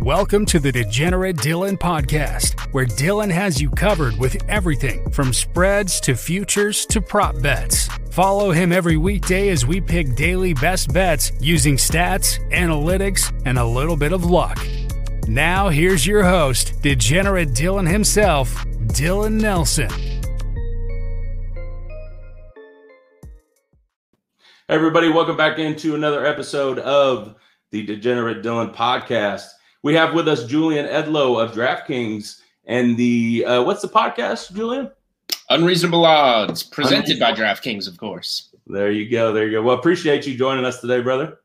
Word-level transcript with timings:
Welcome 0.00 0.44
to 0.46 0.60
the 0.60 0.70
Degenerate 0.70 1.36
Dylan 1.36 1.78
podcast, 1.78 2.60
where 2.72 2.84
Dylan 2.84 3.30
has 3.30 3.60
you 3.60 3.70
covered 3.70 4.16
with 4.18 4.36
everything 4.48 5.10
from 5.10 5.32
spreads 5.32 6.00
to 6.02 6.14
futures 6.14 6.84
to 6.86 7.00
prop 7.00 7.40
bets. 7.40 7.88
Follow 8.10 8.52
him 8.52 8.72
every 8.72 8.98
weekday 8.98 9.48
as 9.48 9.66
we 9.66 9.80
pick 9.80 10.14
daily 10.14 10.52
best 10.52 10.92
bets 10.92 11.32
using 11.40 11.76
stats, 11.76 12.38
analytics, 12.52 13.32
and 13.46 13.58
a 13.58 13.64
little 13.64 13.96
bit 13.96 14.12
of 14.12 14.26
luck. 14.26 14.64
Now, 15.26 15.70
here's 15.70 16.06
your 16.06 16.22
host, 16.22 16.80
Degenerate 16.82 17.48
Dylan 17.48 17.90
himself, 17.90 18.54
Dylan 18.88 19.40
Nelson. 19.40 19.90
Hey 24.68 24.74
everybody, 24.74 25.08
welcome 25.08 25.36
back 25.36 25.58
into 25.58 25.94
another 25.94 26.26
episode 26.26 26.78
of 26.80 27.34
the 27.70 27.84
Degenerate 27.86 28.42
Dylan 28.44 28.74
podcast. 28.74 29.46
We 29.86 29.94
have 29.94 30.14
with 30.14 30.26
us 30.26 30.44
Julian 30.46 30.84
Edlow 30.86 31.40
of 31.40 31.52
DraftKings 31.52 32.40
and 32.64 32.96
the 32.96 33.44
uh, 33.44 33.62
what's 33.62 33.82
the 33.82 33.88
podcast, 33.88 34.52
Julian? 34.52 34.90
Unreasonable 35.48 36.04
odds, 36.04 36.64
presented 36.64 37.20
by 37.20 37.30
DraftKings, 37.30 37.86
of 37.86 37.96
course. 37.96 38.48
There 38.66 38.90
you 38.90 39.08
go. 39.08 39.32
There 39.32 39.46
you 39.46 39.52
go. 39.52 39.62
Well, 39.62 39.78
appreciate 39.78 40.26
you 40.26 40.36
joining 40.36 40.64
us 40.64 40.80
today, 40.80 41.02
brother. 41.02 41.38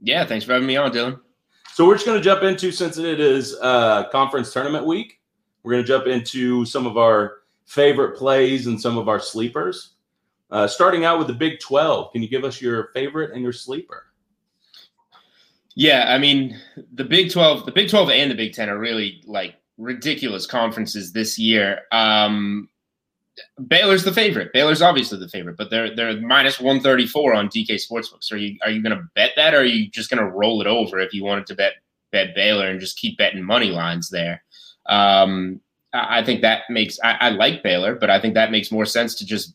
Yeah, 0.00 0.24
thanks 0.24 0.44
for 0.44 0.54
having 0.54 0.66
me 0.66 0.76
on, 0.76 0.90
Dylan. 0.90 1.20
So 1.74 1.86
we're 1.86 1.94
just 1.94 2.06
going 2.06 2.18
to 2.18 2.24
jump 2.24 2.42
into 2.42 2.72
since 2.72 2.98
it 2.98 3.20
is 3.20 3.56
uh, 3.62 4.08
conference 4.08 4.52
tournament 4.52 4.84
week. 4.84 5.20
We're 5.62 5.74
going 5.74 5.84
to 5.84 5.86
jump 5.86 6.08
into 6.08 6.64
some 6.64 6.88
of 6.88 6.96
our 6.96 7.34
favorite 7.66 8.18
plays 8.18 8.66
and 8.66 8.80
some 8.80 8.98
of 8.98 9.08
our 9.08 9.20
sleepers. 9.20 9.90
Uh, 10.50 10.66
starting 10.66 11.04
out 11.04 11.18
with 11.18 11.28
the 11.28 11.34
Big 11.34 11.60
12, 11.60 12.10
can 12.10 12.20
you 12.20 12.28
give 12.28 12.42
us 12.42 12.60
your 12.60 12.88
favorite 12.94 13.30
and 13.32 13.44
your 13.44 13.52
sleeper? 13.52 14.05
Yeah, 15.76 16.06
I 16.08 16.16
mean, 16.16 16.58
the 16.94 17.04
Big 17.04 17.30
12, 17.30 17.66
the 17.66 17.72
Big 17.72 17.90
12 17.90 18.08
and 18.08 18.30
the 18.30 18.34
Big 18.34 18.54
10 18.54 18.70
are 18.70 18.78
really 18.78 19.22
like 19.26 19.56
ridiculous 19.76 20.46
conferences 20.46 21.12
this 21.12 21.38
year. 21.38 21.82
Um, 21.92 22.70
Baylor's 23.68 24.02
the 24.02 24.12
favorite. 24.12 24.54
Baylor's 24.54 24.80
obviously 24.80 25.18
the 25.18 25.28
favorite, 25.28 25.58
but 25.58 25.68
they're 25.68 25.94
they're 25.94 26.18
minus 26.22 26.58
134 26.58 27.34
on 27.34 27.48
DK 27.48 27.72
Sportsbooks. 27.72 28.32
Are 28.32 28.38
you 28.38 28.56
are 28.64 28.70
you 28.70 28.82
going 28.82 28.96
to 28.96 29.06
bet 29.14 29.32
that 29.36 29.52
or 29.52 29.58
are 29.58 29.64
you 29.64 29.90
just 29.90 30.08
going 30.08 30.24
to 30.24 30.30
roll 30.30 30.62
it 30.62 30.66
over 30.66 30.98
if 30.98 31.12
you 31.12 31.22
wanted 31.22 31.46
to 31.48 31.54
bet 31.54 31.74
bet 32.10 32.34
Baylor 32.34 32.68
and 32.68 32.80
just 32.80 32.98
keep 32.98 33.18
betting 33.18 33.42
money 33.42 33.70
lines 33.70 34.08
there? 34.08 34.42
Um, 34.86 35.60
I 35.92 36.24
think 36.24 36.40
that 36.40 36.62
makes 36.70 36.98
I, 37.04 37.16
I 37.20 37.28
like 37.30 37.62
Baylor, 37.62 37.94
but 37.94 38.08
I 38.08 38.18
think 38.18 38.32
that 38.32 38.50
makes 38.50 38.72
more 38.72 38.86
sense 38.86 39.14
to 39.16 39.26
just 39.26 39.54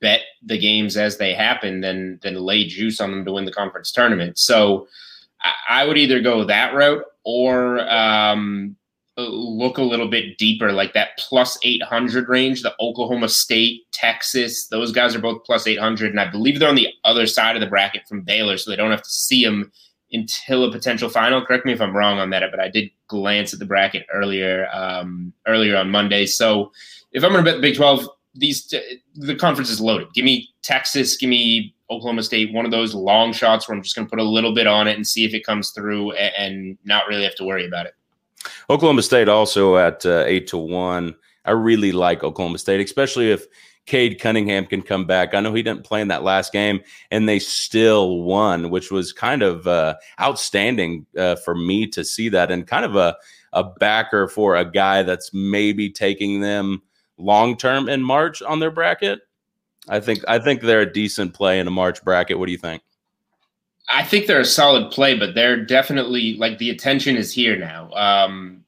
bet 0.00 0.22
the 0.42 0.58
games 0.58 0.96
as 0.96 1.18
they 1.18 1.32
happen 1.32 1.80
than 1.80 2.18
than 2.24 2.34
lay 2.34 2.64
juice 2.66 3.00
on 3.00 3.12
them 3.12 3.24
to 3.24 3.32
win 3.32 3.44
the 3.44 3.52
conference 3.52 3.92
tournament. 3.92 4.36
So 4.36 4.88
I, 5.68 5.84
would 5.86 5.98
either 5.98 6.20
go 6.20 6.44
that 6.44 6.74
route 6.74 7.04
or 7.24 7.80
um, 7.90 8.76
look 9.16 9.78
a 9.78 9.82
little 9.82 10.08
bit 10.08 10.38
deeper, 10.38 10.72
like 10.72 10.92
that 10.94 11.18
plus 11.18 11.58
800 11.62 12.28
range. 12.28 12.62
The 12.62 12.74
Oklahoma 12.80 13.28
State, 13.28 13.82
Texas, 13.92 14.68
those 14.68 14.92
guys 14.92 15.14
are 15.14 15.20
both 15.20 15.44
plus 15.44 15.66
800, 15.66 16.10
and 16.10 16.20
I 16.20 16.30
believe 16.30 16.58
they're 16.58 16.68
on 16.68 16.74
the 16.74 16.88
other 17.04 17.26
side 17.26 17.56
of 17.56 17.60
the 17.60 17.68
bracket 17.68 18.06
from 18.08 18.22
Baylor, 18.22 18.56
so 18.56 18.70
they 18.70 18.76
don't 18.76 18.90
have 18.90 19.02
to 19.02 19.10
see 19.10 19.44
them 19.44 19.72
until 20.12 20.64
a 20.64 20.72
potential 20.72 21.08
final. 21.08 21.44
Correct 21.44 21.66
me 21.66 21.72
if 21.72 21.80
I'm 21.80 21.96
wrong 21.96 22.18
on 22.18 22.30
that, 22.30 22.42
but 22.50 22.60
I 22.60 22.68
did 22.68 22.90
glance 23.08 23.52
at 23.52 23.58
the 23.58 23.66
bracket 23.66 24.06
earlier 24.12 24.68
um, 24.72 25.32
earlier 25.46 25.76
on 25.76 25.90
Monday. 25.90 26.26
So 26.26 26.72
if 27.12 27.24
I'm 27.24 27.32
going 27.32 27.44
to 27.44 27.50
bet 27.50 27.56
the 27.56 27.62
Big 27.62 27.76
12, 27.76 28.08
these 28.34 28.72
the 29.14 29.34
conference 29.34 29.70
is 29.70 29.80
loaded. 29.80 30.08
Give 30.14 30.24
me 30.24 30.48
Texas, 30.62 31.16
give 31.16 31.28
me 31.28 31.74
Oklahoma 31.92 32.22
State, 32.22 32.52
one 32.52 32.64
of 32.64 32.70
those 32.70 32.94
long 32.94 33.32
shots 33.32 33.68
where 33.68 33.76
I'm 33.76 33.82
just 33.82 33.94
going 33.94 34.06
to 34.06 34.10
put 34.10 34.18
a 34.18 34.24
little 34.24 34.54
bit 34.54 34.66
on 34.66 34.88
it 34.88 34.96
and 34.96 35.06
see 35.06 35.24
if 35.24 35.34
it 35.34 35.44
comes 35.44 35.70
through 35.70 36.12
and, 36.12 36.78
not 36.84 37.06
really 37.08 37.24
have 37.24 37.34
to 37.36 37.44
worry 37.44 37.66
about 37.66 37.86
it. 37.86 37.94
Oklahoma 38.68 39.02
State 39.02 39.28
also 39.28 39.76
at 39.76 40.04
uh, 40.04 40.24
eight 40.26 40.46
to 40.48 40.58
one. 40.58 41.14
I 41.44 41.52
really 41.52 41.92
like 41.92 42.24
Oklahoma 42.24 42.58
State, 42.58 42.80
especially 42.80 43.30
if 43.30 43.46
Cade 43.86 44.20
Cunningham 44.20 44.66
can 44.66 44.82
come 44.82 45.06
back. 45.06 45.34
I 45.34 45.40
know 45.40 45.54
he 45.54 45.62
didn't 45.62 45.84
play 45.84 46.00
in 46.00 46.08
that 46.08 46.22
last 46.22 46.52
game, 46.52 46.80
and 47.10 47.28
they 47.28 47.38
still 47.38 48.22
won, 48.22 48.70
which 48.70 48.90
was 48.90 49.12
kind 49.12 49.42
of 49.42 49.66
uh, 49.66 49.96
outstanding 50.20 51.06
uh, 51.16 51.36
for 51.36 51.54
me 51.54 51.86
to 51.88 52.04
see 52.04 52.28
that, 52.28 52.50
and 52.50 52.66
kind 52.66 52.84
of 52.84 52.96
a 52.96 53.16
a 53.52 53.64
backer 53.64 54.28
for 54.28 54.56
a 54.56 54.64
guy 54.64 55.02
that's 55.02 55.32
maybe 55.34 55.90
taking 55.90 56.40
them 56.40 56.82
long 57.18 57.56
term 57.56 57.88
in 57.88 58.02
March 58.02 58.42
on 58.42 58.60
their 58.60 58.70
bracket. 58.70 59.20
I 59.88 60.00
think 60.00 60.20
I 60.28 60.38
think 60.38 60.62
they're 60.62 60.80
a 60.82 60.92
decent 60.92 61.34
play 61.34 61.58
in 61.58 61.66
a 61.66 61.70
March 61.70 62.02
bracket. 62.04 62.38
What 62.38 62.46
do 62.46 62.52
you 62.52 62.58
think? 62.58 62.82
I 63.88 64.04
think 64.04 64.26
they're 64.26 64.40
a 64.40 64.44
solid 64.44 64.90
play, 64.90 65.18
but 65.18 65.34
they're 65.34 65.64
definitely 65.64 66.36
like 66.36 66.58
the 66.58 66.70
attention 66.70 67.16
is 67.16 67.32
here 67.32 67.56
now. 67.56 67.90
Um, 67.92 68.64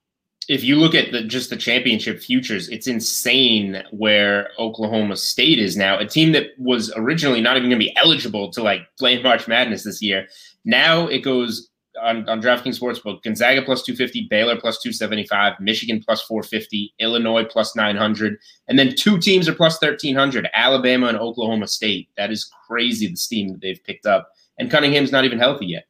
if 0.49 0.63
you 0.63 0.77
look 0.77 0.95
at 0.95 1.13
the 1.13 1.23
just 1.23 1.51
the 1.51 1.57
championship 1.57 2.21
futures, 2.21 2.69
it's 2.69 2.87
insane 2.87 3.83
where 3.91 4.51
Oklahoma 4.59 5.17
State 5.17 5.59
is 5.59 5.77
now. 5.77 5.99
A 5.99 6.07
team 6.07 6.33
that 6.33 6.49
was 6.59 6.93
originally 6.97 7.41
not 7.41 7.57
even 7.57 7.71
going 7.71 7.81
to 7.81 7.87
be 7.87 7.97
eligible 7.97 8.51
to 8.51 8.63
like 8.63 8.83
play 8.99 9.23
March 9.23 9.49
Madness 9.49 9.85
this 9.85 10.03
year. 10.03 10.29
Now 10.65 11.07
it 11.07 11.21
goes 11.21 11.71
on, 12.03 12.29
on 12.29 12.41
DraftKings 12.41 12.81
Sportsbook, 12.81 13.23
Gonzaga 13.23 13.63
plus 13.63 13.83
250, 13.83 14.27
Baylor 14.29 14.59
plus 14.61 14.81
275, 14.81 15.61
Michigan 15.61 16.03
plus 16.05 16.23
450, 16.23 16.95
Illinois 16.99 17.45
plus 17.45 17.77
900, 17.77 18.39
and 18.69 18.79
then 18.79 18.95
two 18.95 19.19
teams 19.19 19.49
are 19.49 19.55
plus 19.55 19.81
1300, 19.81 20.49
Alabama 20.55 21.07
and 21.07 21.19
Oklahoma 21.19 21.67
State. 21.67 22.09
That 22.17 22.31
is 22.31 22.51
crazy, 22.67 23.09
the 23.09 23.17
steam 23.17 23.49
that 23.53 23.61
they've 23.61 23.83
picked 23.85 24.07
up. 24.07 24.31
And 24.59 24.71
Cunningham's 24.71 25.13
not 25.13 25.25
even 25.25 25.39
healthy 25.39 25.67
yet. 25.67 25.85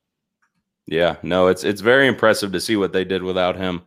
Yeah, 0.86 1.16
no, 1.22 1.46
it's 1.46 1.64
it's 1.64 1.80
very 1.80 2.06
impressive 2.06 2.52
to 2.52 2.60
see 2.60 2.76
what 2.76 2.92
they 2.92 3.04
did 3.04 3.22
without 3.22 3.56
him. 3.56 3.82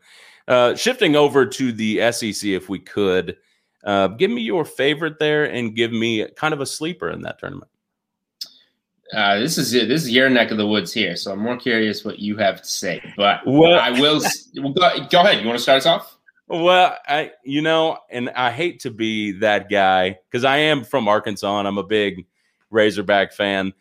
Uh, 0.47 0.75
shifting 0.75 1.15
over 1.15 1.45
to 1.45 1.71
the 1.71 2.11
SEC, 2.11 2.49
if 2.49 2.69
we 2.69 2.79
could, 2.79 3.37
uh, 3.83 4.07
give 4.07 4.31
me 4.31 4.41
your 4.41 4.65
favorite 4.65 5.19
there 5.19 5.45
and 5.45 5.75
give 5.75 5.91
me 5.91 6.25
kind 6.35 6.53
of 6.53 6.61
a 6.61 6.65
sleeper 6.65 7.09
in 7.09 7.21
that 7.21 7.37
tournament. 7.37 7.69
Uh, 9.13 9.39
this 9.39 9.57
is 9.57 9.71
this 9.71 10.03
is 10.03 10.11
your 10.11 10.29
neck 10.29 10.51
of 10.51 10.57
the 10.57 10.67
woods 10.67 10.91
here, 10.91 11.15
so 11.15 11.31
I'm 11.31 11.39
more 11.39 11.57
curious 11.57 12.03
what 12.03 12.19
you 12.19 12.35
have 12.37 12.61
to 12.61 12.67
say. 12.67 13.01
But 13.15 13.41
well, 13.45 13.79
I 13.79 13.91
will 13.91 14.21
well, 14.55 14.73
go, 14.73 15.07
go 15.09 15.19
ahead. 15.21 15.39
You 15.39 15.47
want 15.47 15.57
to 15.57 15.63
start 15.63 15.77
us 15.77 15.85
off? 15.85 16.17
Well, 16.47 16.97
I 17.07 17.31
you 17.43 17.61
know, 17.61 17.99
and 18.09 18.29
I 18.31 18.51
hate 18.51 18.81
to 18.81 18.91
be 18.91 19.33
that 19.39 19.69
guy 19.69 20.19
because 20.29 20.43
I 20.43 20.57
am 20.57 20.83
from 20.83 21.07
Arkansas 21.07 21.59
and 21.59 21.67
I'm 21.67 21.77
a 21.77 21.83
big 21.83 22.25
Razorback 22.69 23.33
fan. 23.33 23.73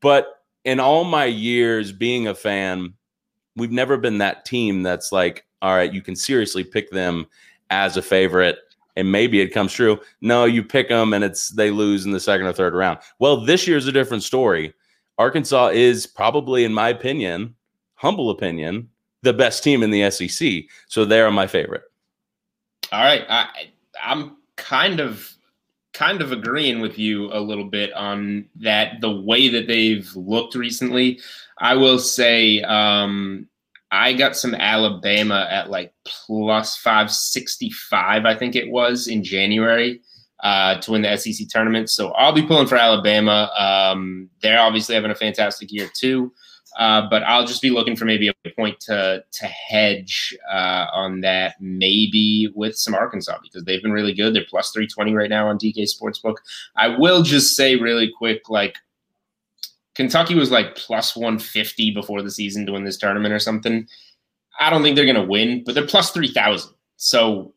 But 0.00 0.26
in 0.64 0.80
all 0.80 1.04
my 1.04 1.24
years 1.24 1.92
being 1.92 2.28
a 2.28 2.34
fan, 2.34 2.94
we've 3.56 3.72
never 3.72 3.96
been 3.96 4.18
that 4.18 4.44
team 4.44 4.82
that's 4.82 5.12
like, 5.12 5.46
all 5.62 5.74
right, 5.74 5.92
you 5.92 6.02
can 6.02 6.16
seriously 6.16 6.64
pick 6.64 6.90
them 6.90 7.26
as 7.70 7.96
a 7.96 8.02
favorite 8.02 8.58
and 9.00 9.10
maybe 9.10 9.40
it 9.40 9.48
comes 9.48 9.72
true. 9.72 9.98
No, 10.20 10.44
you 10.44 10.62
pick 10.62 10.88
them 10.88 11.12
and 11.12 11.24
it's 11.24 11.48
they 11.48 11.70
lose 11.70 12.04
in 12.04 12.12
the 12.12 12.20
second 12.20 12.46
or 12.46 12.52
third 12.52 12.74
round. 12.74 12.98
Well, 13.18 13.44
this 13.44 13.66
year's 13.66 13.86
a 13.86 13.92
different 13.92 14.22
story. 14.22 14.72
Arkansas 15.18 15.68
is 15.68 16.06
probably, 16.06 16.64
in 16.64 16.72
my 16.72 16.88
opinion, 16.88 17.54
humble 17.94 18.30
opinion, 18.30 18.88
the 19.22 19.34
best 19.34 19.62
team 19.62 19.82
in 19.82 19.90
the 19.90 20.10
SEC. 20.10 20.64
So 20.88 21.04
they 21.04 21.20
are 21.20 21.30
my 21.30 21.46
favorite. 21.46 21.82
All 22.92 23.02
right, 23.04 23.24
I, 23.28 23.48
I'm 24.02 24.36
kind 24.56 25.00
of 25.00 25.30
kind 25.92 26.22
of 26.22 26.32
agreeing 26.32 26.80
with 26.80 26.98
you 26.98 27.30
a 27.32 27.40
little 27.40 27.64
bit 27.64 27.92
on 27.92 28.46
that. 28.56 29.00
The 29.00 29.10
way 29.10 29.48
that 29.48 29.66
they've 29.66 30.08
looked 30.14 30.54
recently, 30.54 31.20
I 31.58 31.74
will 31.74 31.98
say 31.98 32.62
um, 32.62 33.46
I 33.92 34.12
got 34.12 34.36
some 34.36 34.54
Alabama 34.54 35.46
at 35.50 35.70
like 35.70 35.92
plus 36.04 36.76
565, 36.76 38.24
I 38.24 38.34
think 38.36 38.54
it 38.54 38.70
was 38.70 39.08
in 39.08 39.24
January 39.24 40.00
uh, 40.42 40.80
to 40.80 40.92
win 40.92 41.02
the 41.02 41.16
SEC 41.16 41.48
tournament. 41.48 41.90
So 41.90 42.10
I'll 42.12 42.32
be 42.32 42.46
pulling 42.46 42.66
for 42.66 42.76
Alabama. 42.76 43.50
Um, 43.58 44.30
they're 44.42 44.60
obviously 44.60 44.94
having 44.94 45.10
a 45.10 45.16
fantastic 45.16 45.72
year 45.72 45.90
too. 45.94 46.32
Uh, 46.78 47.08
but 47.10 47.24
I'll 47.24 47.46
just 47.46 47.62
be 47.62 47.70
looking 47.70 47.96
for 47.96 48.04
maybe 48.04 48.28
a 48.28 48.50
point 48.50 48.78
to 48.80 49.24
to 49.32 49.46
hedge 49.46 50.36
uh, 50.52 50.86
on 50.92 51.20
that, 51.22 51.56
maybe 51.60 52.48
with 52.54 52.76
some 52.76 52.94
Arkansas 52.94 53.38
because 53.42 53.64
they've 53.64 53.82
been 53.82 53.92
really 53.92 54.14
good. 54.14 54.34
They're 54.34 54.44
plus 54.48 54.70
three 54.70 54.86
twenty 54.86 55.12
right 55.12 55.28
now 55.28 55.48
on 55.48 55.58
DK 55.58 55.88
Sportsbook. 55.88 56.36
I 56.76 56.88
will 56.88 57.22
just 57.22 57.56
say 57.56 57.74
really 57.74 58.10
quick, 58.16 58.48
like 58.48 58.76
Kentucky 60.00 60.34
was 60.34 60.50
like 60.50 60.76
plus 60.76 61.14
150 61.14 61.90
before 61.90 62.22
the 62.22 62.30
season 62.30 62.64
to 62.64 62.72
win 62.72 62.84
this 62.84 62.96
tournament 62.96 63.34
or 63.34 63.38
something. 63.38 63.86
I 64.58 64.70
don't 64.70 64.82
think 64.82 64.96
they're 64.96 65.04
going 65.04 65.14
to 65.14 65.22
win, 65.22 65.62
but 65.62 65.74
they're 65.74 65.86
plus 65.86 66.10
3,000. 66.10 66.72
So 66.96 67.52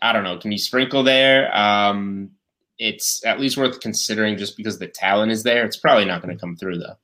I 0.00 0.12
don't 0.12 0.22
know. 0.22 0.38
Can 0.38 0.52
you 0.52 0.58
sprinkle 0.58 1.02
there? 1.02 1.52
Um, 1.56 2.30
it's 2.78 3.26
at 3.26 3.40
least 3.40 3.56
worth 3.56 3.80
considering 3.80 4.38
just 4.38 4.56
because 4.56 4.78
the 4.78 4.86
talent 4.86 5.32
is 5.32 5.42
there. 5.42 5.64
It's 5.64 5.76
probably 5.76 6.04
not 6.04 6.22
going 6.22 6.32
to 6.32 6.40
come 6.40 6.54
through 6.54 6.78
though. 6.78 6.94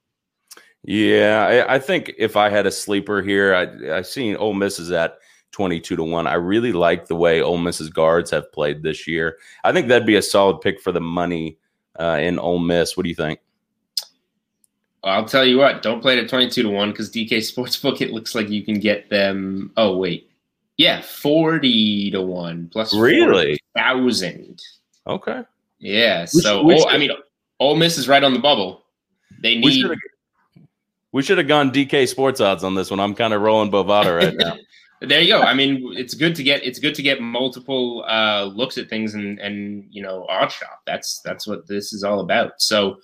Yeah, 0.85 1.65
I, 1.69 1.75
I, 1.75 1.79
think 1.81 2.13
if 2.17 2.37
I 2.37 2.51
had 2.51 2.67
a 2.67 2.71
sleeper 2.71 3.23
here, 3.23 3.53
I 3.53 3.99
I 3.99 4.03
seen 4.03 4.37
Ole 4.37 4.55
Miss 4.55 4.79
is 4.79 4.93
at 4.93 5.19
twenty 5.51 5.79
two 5.79 5.97
to 5.97 6.03
one. 6.03 6.27
I 6.27 6.35
really 6.35 6.73
like 6.73 7.07
the 7.07 7.17
way 7.17 7.43
Ole 7.43 7.59
Miss's 7.59 7.91
guards 7.91 8.31
have 8.31 8.51
played 8.53 8.83
this 8.83 9.07
year. 9.07 9.37
I 9.63 9.73
think 9.73 9.89
that'd 9.89 10.07
be 10.07 10.17
a 10.17 10.23
solid 10.23 10.61
pick 10.63 10.81
for 10.81 10.91
the 10.91 11.01
money 11.01 11.59
uh, 11.99 12.19
in 12.21 12.39
Ole 12.39 12.61
Miss. 12.61 12.97
What 12.97 13.03
do 13.03 13.11
you 13.11 13.15
think? 13.15 13.41
I'll 15.03 15.25
tell 15.25 15.45
you 15.45 15.59
what, 15.59 15.83
don't 15.83 16.01
play 16.01 16.19
it 16.19 16.23
at 16.23 16.29
22 16.29 16.63
to 16.63 16.69
1 16.69 16.91
because 16.91 17.11
DK 17.11 17.39
Sportsbook, 17.39 18.01
it 18.01 18.13
looks 18.13 18.35
like 18.35 18.51
you 18.51 18.63
can 18.63 18.79
get 18.79 19.09
them. 19.09 19.73
Oh, 19.77 19.97
wait. 19.97 20.31
Yeah, 20.77 21.01
40 21.01 22.11
to 22.13 22.23
1 22.23 22.71
plus 22.73 22.95
really? 22.95 23.59
1,000. 23.73 24.61
Okay. 25.07 25.43
Yeah. 25.79 26.27
So, 26.27 26.63
we 26.63 26.83
oh, 26.83 26.89
I 26.89 26.99
mean, 26.99 27.11
Ole 27.59 27.77
Miss 27.77 27.99
is 27.99 28.09
right 28.09 28.23
on 28.23 28.35
the 28.35 28.41
bubble. 28.41 28.85
They 29.43 29.57
need. 29.57 29.87
We 31.13 31.23
should 31.23 31.39
have 31.39 31.49
gone 31.49 31.73
DK 31.73 32.07
Sports 32.09 32.41
odds 32.41 32.63
on 32.63 32.75
this 32.75 32.91
one. 32.91 33.01
I'm 33.01 33.15
kind 33.15 33.35
of 33.35 33.43
rolling 33.43 33.71
Bovada 33.71 34.17
right 34.17 34.37
now. 34.37 34.57
there 35.01 35.21
you 35.21 35.33
go. 35.33 35.41
I 35.41 35.55
mean, 35.55 35.93
it's 35.97 36.15
good 36.15 36.37
to 36.37 36.43
get 36.43 36.65
it's 36.65 36.79
good 36.79 36.95
to 36.95 37.03
get 37.03 37.21
multiple 37.21 38.05
uh, 38.07 38.45
looks 38.45 38.79
at 38.79 38.89
things 38.89 39.15
and 39.15 39.39
and 39.41 39.87
you 39.91 40.03
know 40.03 40.27
odd 40.29 40.53
shop. 40.53 40.83
That's 40.87 41.21
that's 41.25 41.47
what 41.47 41.67
this 41.67 41.93
is 41.93 42.05
all 42.05 42.21
about. 42.21 42.53
So 42.59 42.99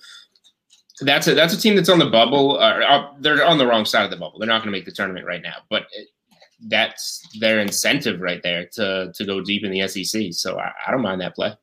that's 1.01 1.27
a 1.27 1.35
that's 1.35 1.53
a 1.53 1.59
team 1.59 1.75
that's 1.75 1.89
on 1.89 1.99
the 1.99 2.09
bubble. 2.09 2.57
Uh, 2.59 2.79
uh 2.79 3.13
they're 3.19 3.45
on 3.45 3.57
the 3.57 3.67
wrong 3.67 3.85
side 3.85 4.05
of 4.05 4.11
the 4.11 4.17
bubble. 4.17 4.39
They're 4.39 4.47
not 4.47 4.63
going 4.63 4.73
to 4.73 4.77
make 4.77 4.85
the 4.85 4.91
tournament 4.91 5.25
right 5.25 5.41
now, 5.41 5.57
but 5.69 5.83
it, 5.91 6.07
that's 6.67 7.21
their 7.39 7.59
incentive 7.59 8.19
right 8.19 8.41
there 8.41 8.67
to 8.73 9.11
to 9.13 9.25
go 9.25 9.41
deep 9.41 9.63
in 9.63 9.71
the 9.71 9.87
SEC. 9.87 10.27
So 10.31 10.59
I, 10.59 10.71
I 10.87 10.91
don't 10.91 11.01
mind 11.01 11.21
that 11.21 11.35
play. 11.35 11.53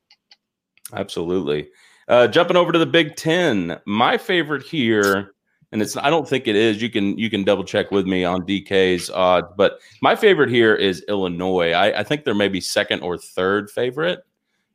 Absolutely. 0.93 1.67
Uh, 2.07 2.27
jumping 2.27 2.55
over 2.55 2.71
to 2.71 2.79
the 2.79 2.85
Big 2.85 3.15
Ten, 3.15 3.79
my 3.85 4.17
favorite 4.17 4.63
here, 4.63 5.33
and 5.71 5.81
it's 5.81 5.97
I 5.97 6.09
don't 6.09 6.27
think 6.27 6.47
it 6.47 6.55
is. 6.55 6.81
You 6.81 6.89
can 6.89 7.17
you 7.17 7.29
can 7.29 7.43
double 7.43 7.63
check 7.63 7.91
with 7.91 8.05
me 8.05 8.23
on 8.23 8.43
DK's 8.43 9.09
odds, 9.09 9.47
but 9.57 9.79
my 10.01 10.15
favorite 10.15 10.49
here 10.49 10.75
is 10.75 11.03
Illinois. 11.07 11.71
I, 11.71 11.99
I 11.99 12.03
think 12.03 12.23
they're 12.23 12.35
maybe 12.35 12.61
second 12.61 13.01
or 13.01 13.17
third 13.17 13.69
favorite 13.71 14.23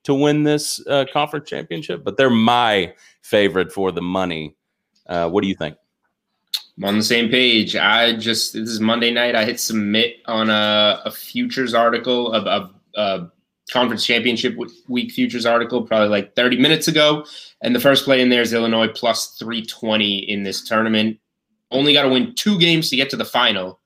to 0.05 0.15
win 0.15 0.45
this 0.45 0.85
uh, 0.87 1.05
conference 1.13 1.49
championship, 1.49 2.05
but 2.05 2.17
they're 2.17 2.31
my 2.31 2.93
favorite 3.23 3.73
for 3.73 3.93
the 3.93 4.03
money. 4.03 4.55
Uh, 5.07 5.29
what 5.29 5.43
do 5.43 5.49
you 5.49 5.55
think? 5.55 5.77
I'm 6.79 6.85
on 6.85 6.99
the 6.99 7.05
same 7.05 7.29
page. 7.29 7.77
I 7.77 8.17
just 8.17 8.55
this 8.55 8.69
is 8.69 8.81
Monday 8.81 9.13
night. 9.13 9.35
I 9.35 9.45
hit 9.45 9.61
submit 9.61 10.17
on 10.27 10.49
a, 10.49 11.03
a 11.05 11.11
futures 11.11 11.75
article 11.75 12.33
of, 12.33 12.47
of 12.47 12.75
uh, 12.95 13.27
conference 13.71 14.05
championship 14.05 14.57
week 14.89 15.13
futures 15.13 15.47
article 15.47 15.83
probably 15.83 16.09
like 16.09 16.35
30 16.35 16.59
minutes 16.59 16.89
ago, 16.89 17.25
and 17.63 17.75
the 17.75 17.81
first 17.81 18.05
play 18.05 18.21
in 18.21 18.29
there 18.29 18.43
is 18.43 18.53
Illinois 18.53 18.89
plus 18.89 19.37
320 19.39 20.19
in 20.31 20.43
this 20.43 20.67
tournament. 20.67 21.19
Only 21.71 21.93
got 21.93 22.03
to 22.03 22.09
win 22.09 22.35
two 22.35 22.59
games 22.59 22.91
to 22.91 22.97
get 22.97 23.11
to 23.11 23.17
the 23.17 23.25
final, 23.25 23.80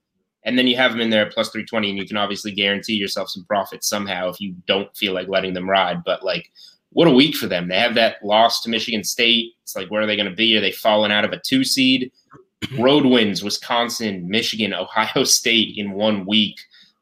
and 0.44 0.58
then 0.58 0.66
you 0.66 0.76
have 0.76 0.92
them 0.92 1.00
in 1.00 1.10
there 1.10 1.26
at 1.26 1.32
plus 1.32 1.48
320 1.48 1.90
and 1.90 1.98
you 1.98 2.06
can 2.06 2.16
obviously 2.16 2.52
guarantee 2.52 2.94
yourself 2.94 3.30
some 3.30 3.44
profit 3.44 3.82
somehow 3.82 4.28
if 4.28 4.40
you 4.40 4.54
don't 4.66 4.94
feel 4.96 5.12
like 5.12 5.28
letting 5.28 5.54
them 5.54 5.68
ride. 5.68 6.04
But 6.04 6.22
like 6.22 6.50
what 6.90 7.08
a 7.08 7.12
week 7.12 7.34
for 7.34 7.46
them. 7.46 7.68
They 7.68 7.78
have 7.78 7.94
that 7.94 8.24
loss 8.24 8.62
to 8.62 8.70
michigan 8.70 9.04
state. 9.04 9.52
It's 9.62 9.76
like 9.76 9.90
where 9.90 10.02
are 10.02 10.06
they 10.06 10.16
going 10.16 10.30
to 10.30 10.36
be? 10.36 10.56
Are 10.56 10.60
they 10.60 10.72
falling 10.72 11.12
out 11.12 11.24
of 11.24 11.32
a 11.32 11.40
two 11.40 11.64
seed? 11.64 12.12
Road 12.78 13.04
wins 13.04 13.42
wisconsin 13.42 14.28
michigan 14.28 14.74
ohio 14.74 15.24
state 15.24 15.76
in 15.76 15.92
one 15.92 16.26
week 16.26 16.56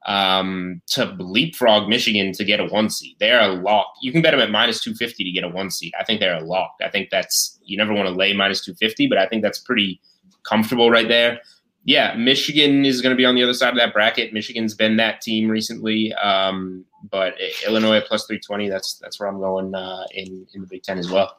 um, 0.07 0.83
to 0.89 1.17
leapfrog 1.19 1.89
michigan 1.89 2.33
to 2.33 2.45
get 2.45 2.61
a 2.61 2.67
one 2.67 2.91
seed. 2.91 3.17
They're 3.21 3.41
a 3.41 3.49
lock. 3.49 3.93
You 4.01 4.11
can 4.11 4.23
bet 4.23 4.33
them 4.33 4.41
at 4.41 4.51
minus 4.51 4.83
250 4.83 5.25
to 5.25 5.31
get 5.31 5.45
a 5.45 5.49
one 5.49 5.71
seed. 5.71 5.93
I 5.99 6.05
think 6.05 6.19
they're 6.21 6.37
a 6.37 6.45
lock. 6.45 6.75
I 6.83 6.89
think 6.89 7.11
that's 7.11 7.61
you 7.65 7.77
never 7.77 7.93
want 7.93 8.09
to 8.09 8.15
lay 8.15 8.33
minus 8.33 8.65
250 8.65 9.09
but 9.09 9.19
i 9.19 9.27
think 9.27 9.43
that's 9.43 9.59
pretty 9.59 10.01
comfortable 10.45 10.91
right 10.91 11.09
there 11.09 11.41
yeah, 11.85 12.15
Michigan 12.15 12.85
is 12.85 13.01
going 13.01 13.11
to 13.11 13.17
be 13.17 13.25
on 13.25 13.35
the 13.35 13.43
other 13.43 13.55
side 13.55 13.71
of 13.71 13.77
that 13.77 13.93
bracket. 13.93 14.33
Michigan's 14.33 14.75
been 14.75 14.97
that 14.99 15.21
team 15.21 15.49
recently, 15.49 16.13
um, 16.15 16.85
but 17.11 17.35
Illinois 17.67 18.01
plus 18.01 18.27
three 18.27 18.39
twenty. 18.39 18.69
That's 18.69 18.95
that's 18.95 19.19
where 19.19 19.29
I'm 19.29 19.41
going 19.41 19.75
uh, 19.75 20.05
in 20.13 20.47
in 20.55 20.61
the 20.61 20.67
Big 20.67 20.83
Ten 20.83 20.99
as 20.99 21.11
well. 21.11 21.39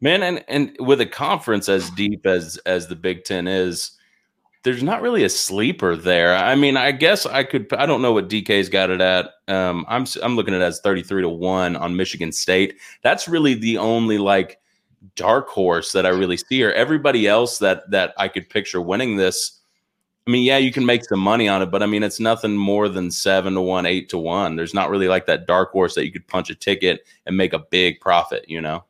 Man, 0.00 0.22
and 0.24 0.44
and 0.48 0.76
with 0.80 1.00
a 1.00 1.06
conference 1.06 1.68
as 1.68 1.88
deep 1.90 2.26
as 2.26 2.56
as 2.66 2.88
the 2.88 2.96
Big 2.96 3.22
Ten 3.22 3.46
is, 3.46 3.92
there's 4.64 4.82
not 4.82 5.00
really 5.00 5.22
a 5.22 5.28
sleeper 5.28 5.94
there. 5.94 6.36
I 6.36 6.56
mean, 6.56 6.76
I 6.76 6.90
guess 6.90 7.24
I 7.24 7.44
could. 7.44 7.72
I 7.72 7.86
don't 7.86 8.02
know 8.02 8.12
what 8.12 8.28
DK's 8.28 8.68
got 8.68 8.90
it 8.90 9.00
at. 9.00 9.30
Um, 9.46 9.86
I'm 9.88 10.06
I'm 10.24 10.34
looking 10.34 10.54
at 10.54 10.60
it 10.60 10.64
as 10.64 10.80
thirty 10.80 11.04
three 11.04 11.22
to 11.22 11.28
one 11.28 11.76
on 11.76 11.94
Michigan 11.94 12.32
State. 12.32 12.78
That's 13.02 13.28
really 13.28 13.54
the 13.54 13.78
only 13.78 14.18
like 14.18 14.58
dark 15.16 15.48
horse 15.48 15.92
that 15.92 16.06
I 16.06 16.10
really 16.10 16.36
see 16.36 16.56
here. 16.56 16.70
Everybody 16.70 17.26
else 17.26 17.58
that 17.58 17.90
that 17.90 18.14
I 18.16 18.28
could 18.28 18.48
picture 18.48 18.80
winning 18.80 19.16
this. 19.16 19.58
I 20.26 20.30
mean, 20.30 20.44
yeah, 20.44 20.58
you 20.58 20.70
can 20.70 20.86
make 20.86 21.04
some 21.04 21.18
money 21.18 21.48
on 21.48 21.62
it, 21.62 21.72
but 21.72 21.82
I 21.82 21.86
mean, 21.86 22.04
it's 22.04 22.20
nothing 22.20 22.56
more 22.56 22.88
than 22.88 23.10
seven 23.10 23.54
to 23.54 23.60
one, 23.60 23.86
eight 23.86 24.08
to 24.10 24.18
one. 24.18 24.54
There's 24.54 24.74
not 24.74 24.88
really 24.88 25.08
like 25.08 25.26
that 25.26 25.46
dark 25.46 25.72
horse 25.72 25.96
that 25.96 26.04
you 26.04 26.12
could 26.12 26.28
punch 26.28 26.48
a 26.48 26.54
ticket 26.54 27.04
and 27.26 27.36
make 27.36 27.52
a 27.52 27.58
big 27.58 27.98
profit, 28.00 28.44
you 28.48 28.60
know? 28.60 28.84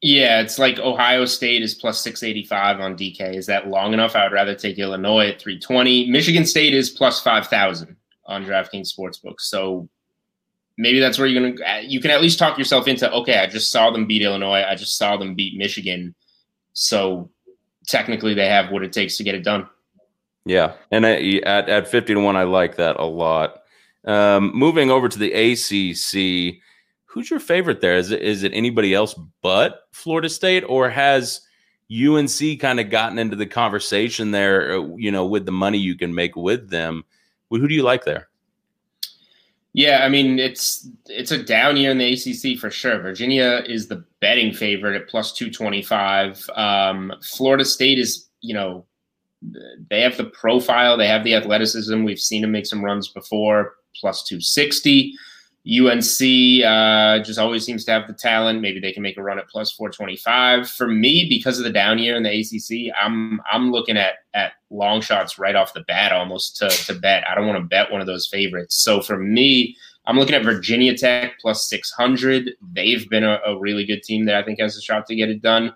Yeah, 0.00 0.40
it's 0.40 0.58
like 0.58 0.78
Ohio 0.78 1.26
State 1.26 1.62
is 1.62 1.74
plus 1.74 2.00
685 2.00 2.80
on 2.80 2.96
DK. 2.96 3.34
Is 3.34 3.44
that 3.46 3.68
long 3.68 3.92
enough? 3.92 4.16
I 4.16 4.24
would 4.24 4.32
rather 4.32 4.54
take 4.54 4.78
Illinois 4.78 5.28
at 5.28 5.40
320. 5.40 6.10
Michigan 6.10 6.46
State 6.46 6.72
is 6.72 6.88
plus 6.88 7.20
5,000 7.20 7.94
on 8.26 8.44
DraftKings 8.44 8.90
Sportsbook. 8.94 9.40
So 9.40 9.88
maybe 10.76 11.00
that's 11.00 11.18
where 11.18 11.26
you're 11.26 11.52
to, 11.52 11.64
uh, 11.64 11.80
you 11.80 12.00
can 12.00 12.10
at 12.10 12.20
least 12.20 12.38
talk 12.38 12.58
yourself 12.58 12.88
into, 12.88 13.10
okay, 13.12 13.38
I 13.38 13.46
just 13.46 13.70
saw 13.70 13.90
them 13.90 14.06
beat 14.06 14.22
Illinois. 14.22 14.64
I 14.64 14.74
just 14.74 14.96
saw 14.96 15.16
them 15.16 15.34
beat 15.34 15.56
Michigan. 15.56 16.14
So 16.72 17.30
technically 17.86 18.34
they 18.34 18.48
have 18.48 18.70
what 18.70 18.82
it 18.82 18.92
takes 18.92 19.16
to 19.18 19.24
get 19.24 19.34
it 19.34 19.44
done. 19.44 19.68
Yeah. 20.44 20.74
And 20.90 21.06
at, 21.06 21.68
at 21.68 21.88
50 21.88 22.14
to 22.14 22.20
1, 22.20 22.36
I 22.36 22.42
like 22.42 22.76
that 22.76 22.96
a 22.98 23.04
lot. 23.04 23.62
Um, 24.04 24.52
moving 24.54 24.90
over 24.90 25.08
to 25.08 25.18
the 25.18 25.32
ACC, 25.32 26.60
who's 27.06 27.30
your 27.30 27.40
favorite 27.40 27.80
there? 27.80 27.96
Is 27.96 28.10
it, 28.10 28.20
is 28.20 28.42
it 28.42 28.52
anybody 28.52 28.92
else 28.92 29.14
but 29.42 29.82
Florida 29.92 30.28
State, 30.28 30.64
or 30.64 30.90
has 30.90 31.40
UNC 31.90 32.60
kind 32.60 32.80
of 32.80 32.90
gotten 32.90 33.18
into 33.18 33.36
the 33.36 33.46
conversation 33.46 34.30
there, 34.32 34.78
uh, 34.78 34.86
you 34.96 35.10
know, 35.10 35.24
with 35.24 35.46
the 35.46 35.52
money 35.52 35.78
you 35.78 35.96
can 35.96 36.14
make 36.14 36.36
with 36.36 36.68
them? 36.68 37.04
Who 37.50 37.68
do 37.68 37.74
you 37.74 37.84
like 37.84 38.04
there? 38.04 38.28
Yeah, 39.76 40.04
I 40.04 40.08
mean 40.08 40.38
it's 40.38 40.88
it's 41.06 41.32
a 41.32 41.42
down 41.42 41.76
year 41.76 41.90
in 41.90 41.98
the 41.98 42.12
ACC 42.12 42.58
for 42.58 42.70
sure. 42.70 43.00
Virginia 43.00 43.64
is 43.66 43.88
the 43.88 44.04
betting 44.20 44.54
favorite 44.54 44.94
at 44.94 45.08
plus 45.08 45.32
two 45.32 45.50
twenty 45.50 45.82
five. 45.82 46.48
Um, 46.54 47.12
Florida 47.22 47.64
State 47.64 47.98
is 47.98 48.28
you 48.40 48.54
know 48.54 48.86
they 49.90 50.00
have 50.00 50.16
the 50.16 50.26
profile, 50.26 50.96
they 50.96 51.08
have 51.08 51.24
the 51.24 51.34
athleticism. 51.34 52.04
We've 52.04 52.20
seen 52.20 52.42
them 52.42 52.52
make 52.52 52.66
some 52.66 52.84
runs 52.84 53.08
before, 53.08 53.74
plus 54.00 54.22
two 54.22 54.40
sixty. 54.40 55.12
UNC 55.66 56.62
uh, 56.62 57.24
just 57.24 57.38
always 57.38 57.64
seems 57.64 57.86
to 57.86 57.90
have 57.90 58.06
the 58.06 58.12
talent. 58.12 58.60
Maybe 58.60 58.80
they 58.80 58.92
can 58.92 59.02
make 59.02 59.16
a 59.16 59.22
run 59.22 59.38
at 59.38 59.48
plus 59.48 59.72
425. 59.72 60.68
For 60.68 60.86
me, 60.86 61.26
because 61.26 61.58
of 61.58 61.64
the 61.64 61.70
down 61.70 61.98
year 61.98 62.16
in 62.16 62.22
the 62.22 62.40
ACC, 62.40 62.94
I'm 63.00 63.40
I'm 63.50 63.72
looking 63.72 63.96
at 63.96 64.16
at 64.34 64.52
long 64.68 65.00
shots 65.00 65.38
right 65.38 65.54
off 65.54 65.72
the 65.72 65.80
bat 65.82 66.12
almost 66.12 66.58
to, 66.58 66.68
to 66.68 66.94
bet. 66.94 67.24
I 67.26 67.34
don't 67.34 67.46
want 67.46 67.58
to 67.58 67.66
bet 67.66 67.90
one 67.90 68.02
of 68.02 68.06
those 68.06 68.26
favorites. 68.26 68.74
So 68.74 69.00
for 69.00 69.16
me, 69.16 69.74
I'm 70.04 70.18
looking 70.18 70.34
at 70.34 70.44
Virginia 70.44 70.94
Tech 70.96 71.38
plus 71.40 71.66
600. 71.68 72.50
They've 72.72 73.08
been 73.08 73.24
a, 73.24 73.40
a 73.46 73.58
really 73.58 73.86
good 73.86 74.02
team 74.02 74.26
that 74.26 74.34
I 74.34 74.42
think 74.42 74.60
has 74.60 74.76
a 74.76 74.82
shot 74.82 75.06
to 75.06 75.14
get 75.14 75.30
it 75.30 75.40
done. 75.40 75.72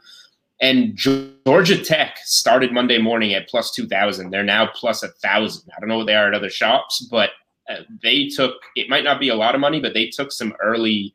And 0.61 0.97
Georgia 0.97 1.83
Tech 1.83 2.19
started 2.25 2.73
Monday 2.73 2.99
morning 2.99 3.33
at 3.33 3.49
plus 3.49 3.71
2,000. 3.71 4.31
They're 4.31 4.43
now 4.43 4.67
plus 4.75 5.03
1,000. 5.03 5.71
I 5.75 5.81
don't 5.81 5.89
know 5.89 5.99
what 5.99 6.09
they 6.09 6.17
are 6.17 6.27
at 6.27 6.35
other 6.35 6.51
shops, 6.51 7.07
but 7.11 7.31
uh, 7.69 7.83
they 8.03 8.29
took 8.29 8.55
it 8.77 8.89
might 8.89 9.05
not 9.05 9.21
be 9.21 9.29
a 9.29 9.35
lot 9.35 9.55
of 9.55 9.61
money, 9.61 9.81
but 9.81 9.95
they 9.95 10.07
took 10.07 10.33
some 10.33 10.55
early 10.61 11.15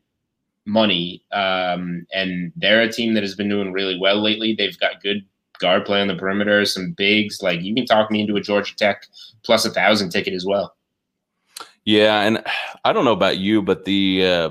money. 0.66 1.24
Um, 1.32 2.06
and 2.14 2.52
they're 2.56 2.82
a 2.82 2.92
team 2.92 3.14
that 3.14 3.24
has 3.24 3.36
been 3.36 3.50
doing 3.50 3.72
really 3.72 3.98
well 4.00 4.22
lately. 4.22 4.54
They've 4.54 4.80
got 4.80 5.02
good 5.02 5.26
guard 5.60 5.86
play 5.86 6.02
on 6.02 6.08
the 6.08 6.16
perimeter, 6.16 6.64
some 6.66 6.92
bigs. 6.92 7.42
Like 7.42 7.62
you 7.62 7.74
can 7.76 7.86
talk 7.86 8.12
me 8.12 8.22
into 8.22 8.36
a 8.36 8.42
Georgia 8.42 8.76
Tech 8.76 9.08
plus 9.44 9.66
a 9.66 9.70
thousand 9.70 10.10
ticket 10.10 10.34
as 10.34 10.46
well. 10.46 10.76
Yeah, 11.86 12.22
and 12.22 12.44
I 12.86 12.94
don't 12.94 13.06
know 13.06 13.12
about 13.14 13.38
you, 13.38 13.62
but 13.62 13.84
the 13.86 14.26
uh, 14.26 14.50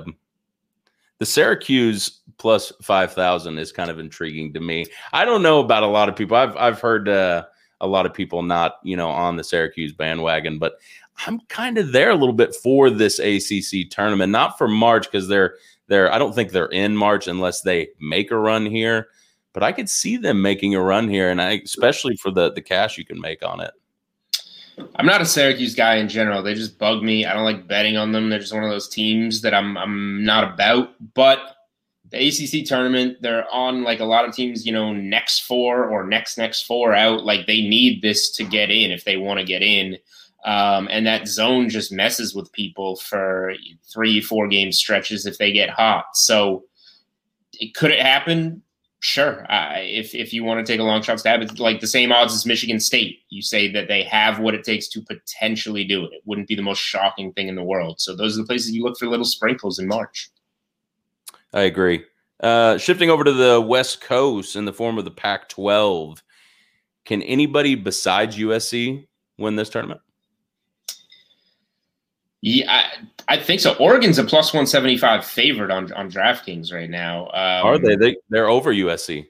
the 1.19 1.25
Syracuse 1.25 2.19
plus 2.37 2.71
five 2.81 3.13
thousand 3.13 3.57
is 3.57 3.71
kind 3.71 3.89
of 3.89 3.99
intriguing 3.99 4.53
to 4.53 4.59
me. 4.59 4.85
I 5.13 5.25
don't 5.25 5.41
know 5.41 5.59
about 5.59 5.83
a 5.83 5.87
lot 5.87 6.09
of 6.09 6.15
people. 6.15 6.37
I've 6.37 6.55
I've 6.57 6.79
heard 6.79 7.09
uh, 7.09 7.45
a 7.81 7.87
lot 7.87 8.05
of 8.05 8.13
people 8.13 8.43
not 8.43 8.75
you 8.83 8.95
know 8.95 9.09
on 9.09 9.35
the 9.35 9.43
Syracuse 9.43 9.93
bandwagon, 9.93 10.59
but 10.59 10.73
I'm 11.25 11.39
kind 11.47 11.77
of 11.77 11.91
there 11.91 12.09
a 12.09 12.15
little 12.15 12.33
bit 12.33 12.55
for 12.55 12.89
this 12.89 13.19
ACC 13.19 13.89
tournament, 13.89 14.31
not 14.31 14.57
for 14.57 14.67
March 14.67 15.09
because 15.11 15.27
they're 15.27 15.55
they're 15.87 16.11
I 16.11 16.17
don't 16.17 16.33
think 16.33 16.51
they're 16.51 16.65
in 16.67 16.95
March 16.95 17.27
unless 17.27 17.61
they 17.61 17.89
make 17.99 18.31
a 18.31 18.37
run 18.37 18.65
here, 18.65 19.07
but 19.53 19.63
I 19.63 19.71
could 19.71 19.89
see 19.89 20.17
them 20.17 20.41
making 20.41 20.75
a 20.75 20.81
run 20.81 21.07
here, 21.07 21.29
and 21.29 21.41
I 21.41 21.61
especially 21.63 22.15
for 22.15 22.31
the 22.31 22.51
the 22.51 22.61
cash 22.61 22.97
you 22.97 23.05
can 23.05 23.21
make 23.21 23.45
on 23.45 23.59
it. 23.61 23.71
I'm 24.95 25.05
not 25.05 25.21
a 25.21 25.25
Syracuse 25.25 25.75
guy 25.75 25.95
in 25.95 26.09
general. 26.09 26.41
They 26.41 26.55
just 26.55 26.79
bug 26.79 27.03
me. 27.03 27.25
I 27.25 27.33
don't 27.33 27.43
like 27.43 27.67
betting 27.67 27.95
on 27.95 28.11
them. 28.11 28.29
They're 28.29 28.39
just 28.39 28.53
one 28.53 28.63
of 28.63 28.71
those 28.71 28.89
teams 28.89 29.41
that 29.41 29.53
I'm 29.53 29.77
I'm 29.77 30.25
not 30.25 30.53
about. 30.53 30.95
But 31.13 31.39
the 32.09 32.27
ACC 32.27 32.65
tournament, 32.65 33.17
they're 33.21 33.51
on 33.53 33.83
like 33.83 33.99
a 33.99 34.05
lot 34.05 34.27
of 34.27 34.35
teams, 34.35 34.65
you 34.65 34.71
know, 34.71 34.93
next 34.93 35.41
four 35.41 35.85
or 35.85 36.05
next 36.05 36.37
next 36.37 36.63
four 36.63 36.93
out. 36.93 37.23
Like 37.23 37.47
they 37.47 37.61
need 37.61 38.01
this 38.01 38.31
to 38.31 38.43
get 38.43 38.71
in 38.71 38.91
if 38.91 39.03
they 39.03 39.17
want 39.17 39.39
to 39.39 39.45
get 39.45 39.61
in. 39.61 39.97
Um, 40.45 40.89
and 40.91 41.05
that 41.07 41.27
zone 41.27 41.69
just 41.69 41.91
messes 41.91 42.35
with 42.35 42.51
people 42.51 42.97
for 42.97 43.53
three, 43.93 44.19
four 44.19 44.47
game 44.47 44.71
stretches 44.71 45.25
if 45.25 45.37
they 45.37 45.51
get 45.51 45.69
hot. 45.69 46.05
So 46.13 46.65
it 47.53 47.73
could 47.75 47.91
it 47.91 48.01
happen? 48.01 48.61
Sure. 48.99 49.45
If 49.49 50.15
if 50.15 50.31
you 50.31 50.45
want 50.45 50.65
to 50.65 50.71
take 50.71 50.79
a 50.79 50.83
long 50.83 51.01
shot 51.01 51.19
stab, 51.19 51.41
it's 51.41 51.59
like 51.59 51.81
the 51.81 51.87
same 51.87 52.11
odds 52.11 52.33
as 52.33 52.45
Michigan 52.45 52.79
State. 52.79 53.19
You 53.29 53.41
say 53.41 53.69
that 53.71 53.89
they 53.89 54.03
have 54.03 54.39
what 54.39 54.53
it 54.53 54.63
takes 54.63 54.87
to 54.89 55.01
potentially 55.01 55.83
do 55.83 56.05
it. 56.05 56.13
It 56.13 56.21
wouldn't 56.25 56.47
be 56.47 56.55
the 56.55 56.61
most 56.61 56.79
shocking 56.79 57.33
thing 57.33 57.49
in 57.49 57.55
the 57.55 57.63
world. 57.63 57.99
So 57.99 58.15
those 58.15 58.37
are 58.37 58.41
the 58.41 58.47
places 58.47 58.71
you 58.71 58.83
look 58.83 58.97
for 58.97 59.07
little 59.07 59.25
sprinkles 59.25 59.77
in 59.77 59.87
March. 59.87 60.29
I 61.53 61.63
agree. 61.63 62.05
Uh, 62.39 62.77
shifting 62.77 63.09
over 63.09 63.23
to 63.23 63.33
the 63.33 63.61
West 63.61 64.01
Coast 64.01 64.55
in 64.55 64.65
the 64.65 64.73
form 64.73 64.97
of 64.97 65.05
the 65.05 65.11
Pac 65.11 65.49
12, 65.49 66.23
can 67.05 67.21
anybody 67.23 67.75
besides 67.75 68.37
USC 68.37 69.07
win 69.37 69.55
this 69.55 69.69
tournament? 69.69 70.01
Yeah, 72.45 72.69
I, 72.69 73.35
I, 73.35 73.39
think 73.39 73.61
so. 73.61 73.73
Oregon's 73.75 74.17
a 74.17 74.23
plus 74.25 74.53
175 74.53 75.23
favorite 75.23 75.71
on, 75.71 75.93
on 75.93 76.11
DraftKings 76.11 76.73
right 76.73 76.89
now. 76.89 77.27
Um, 77.27 77.65
Are 77.65 77.77
they? 77.77 77.95
they? 77.95 78.17
They're 78.27 78.49
over 78.49 78.73
USC. 78.73 79.27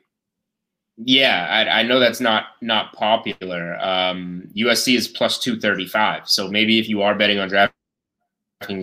Yeah, 0.98 1.46
I, 1.48 1.82
I 1.82 1.84
know 1.84 2.00
that's 2.00 2.20
not 2.20 2.46
not 2.60 2.92
popular. 2.94 3.78
Um, 3.80 4.48
USC 4.58 4.98
is 4.98 5.08
plus 5.08 5.38
235. 5.38 6.28
So 6.28 6.48
maybe 6.48 6.80
if 6.80 6.90
you 6.90 7.04
are 7.04 7.14
betting 7.14 7.38
on 7.38 7.52
DraftKings 7.52 7.70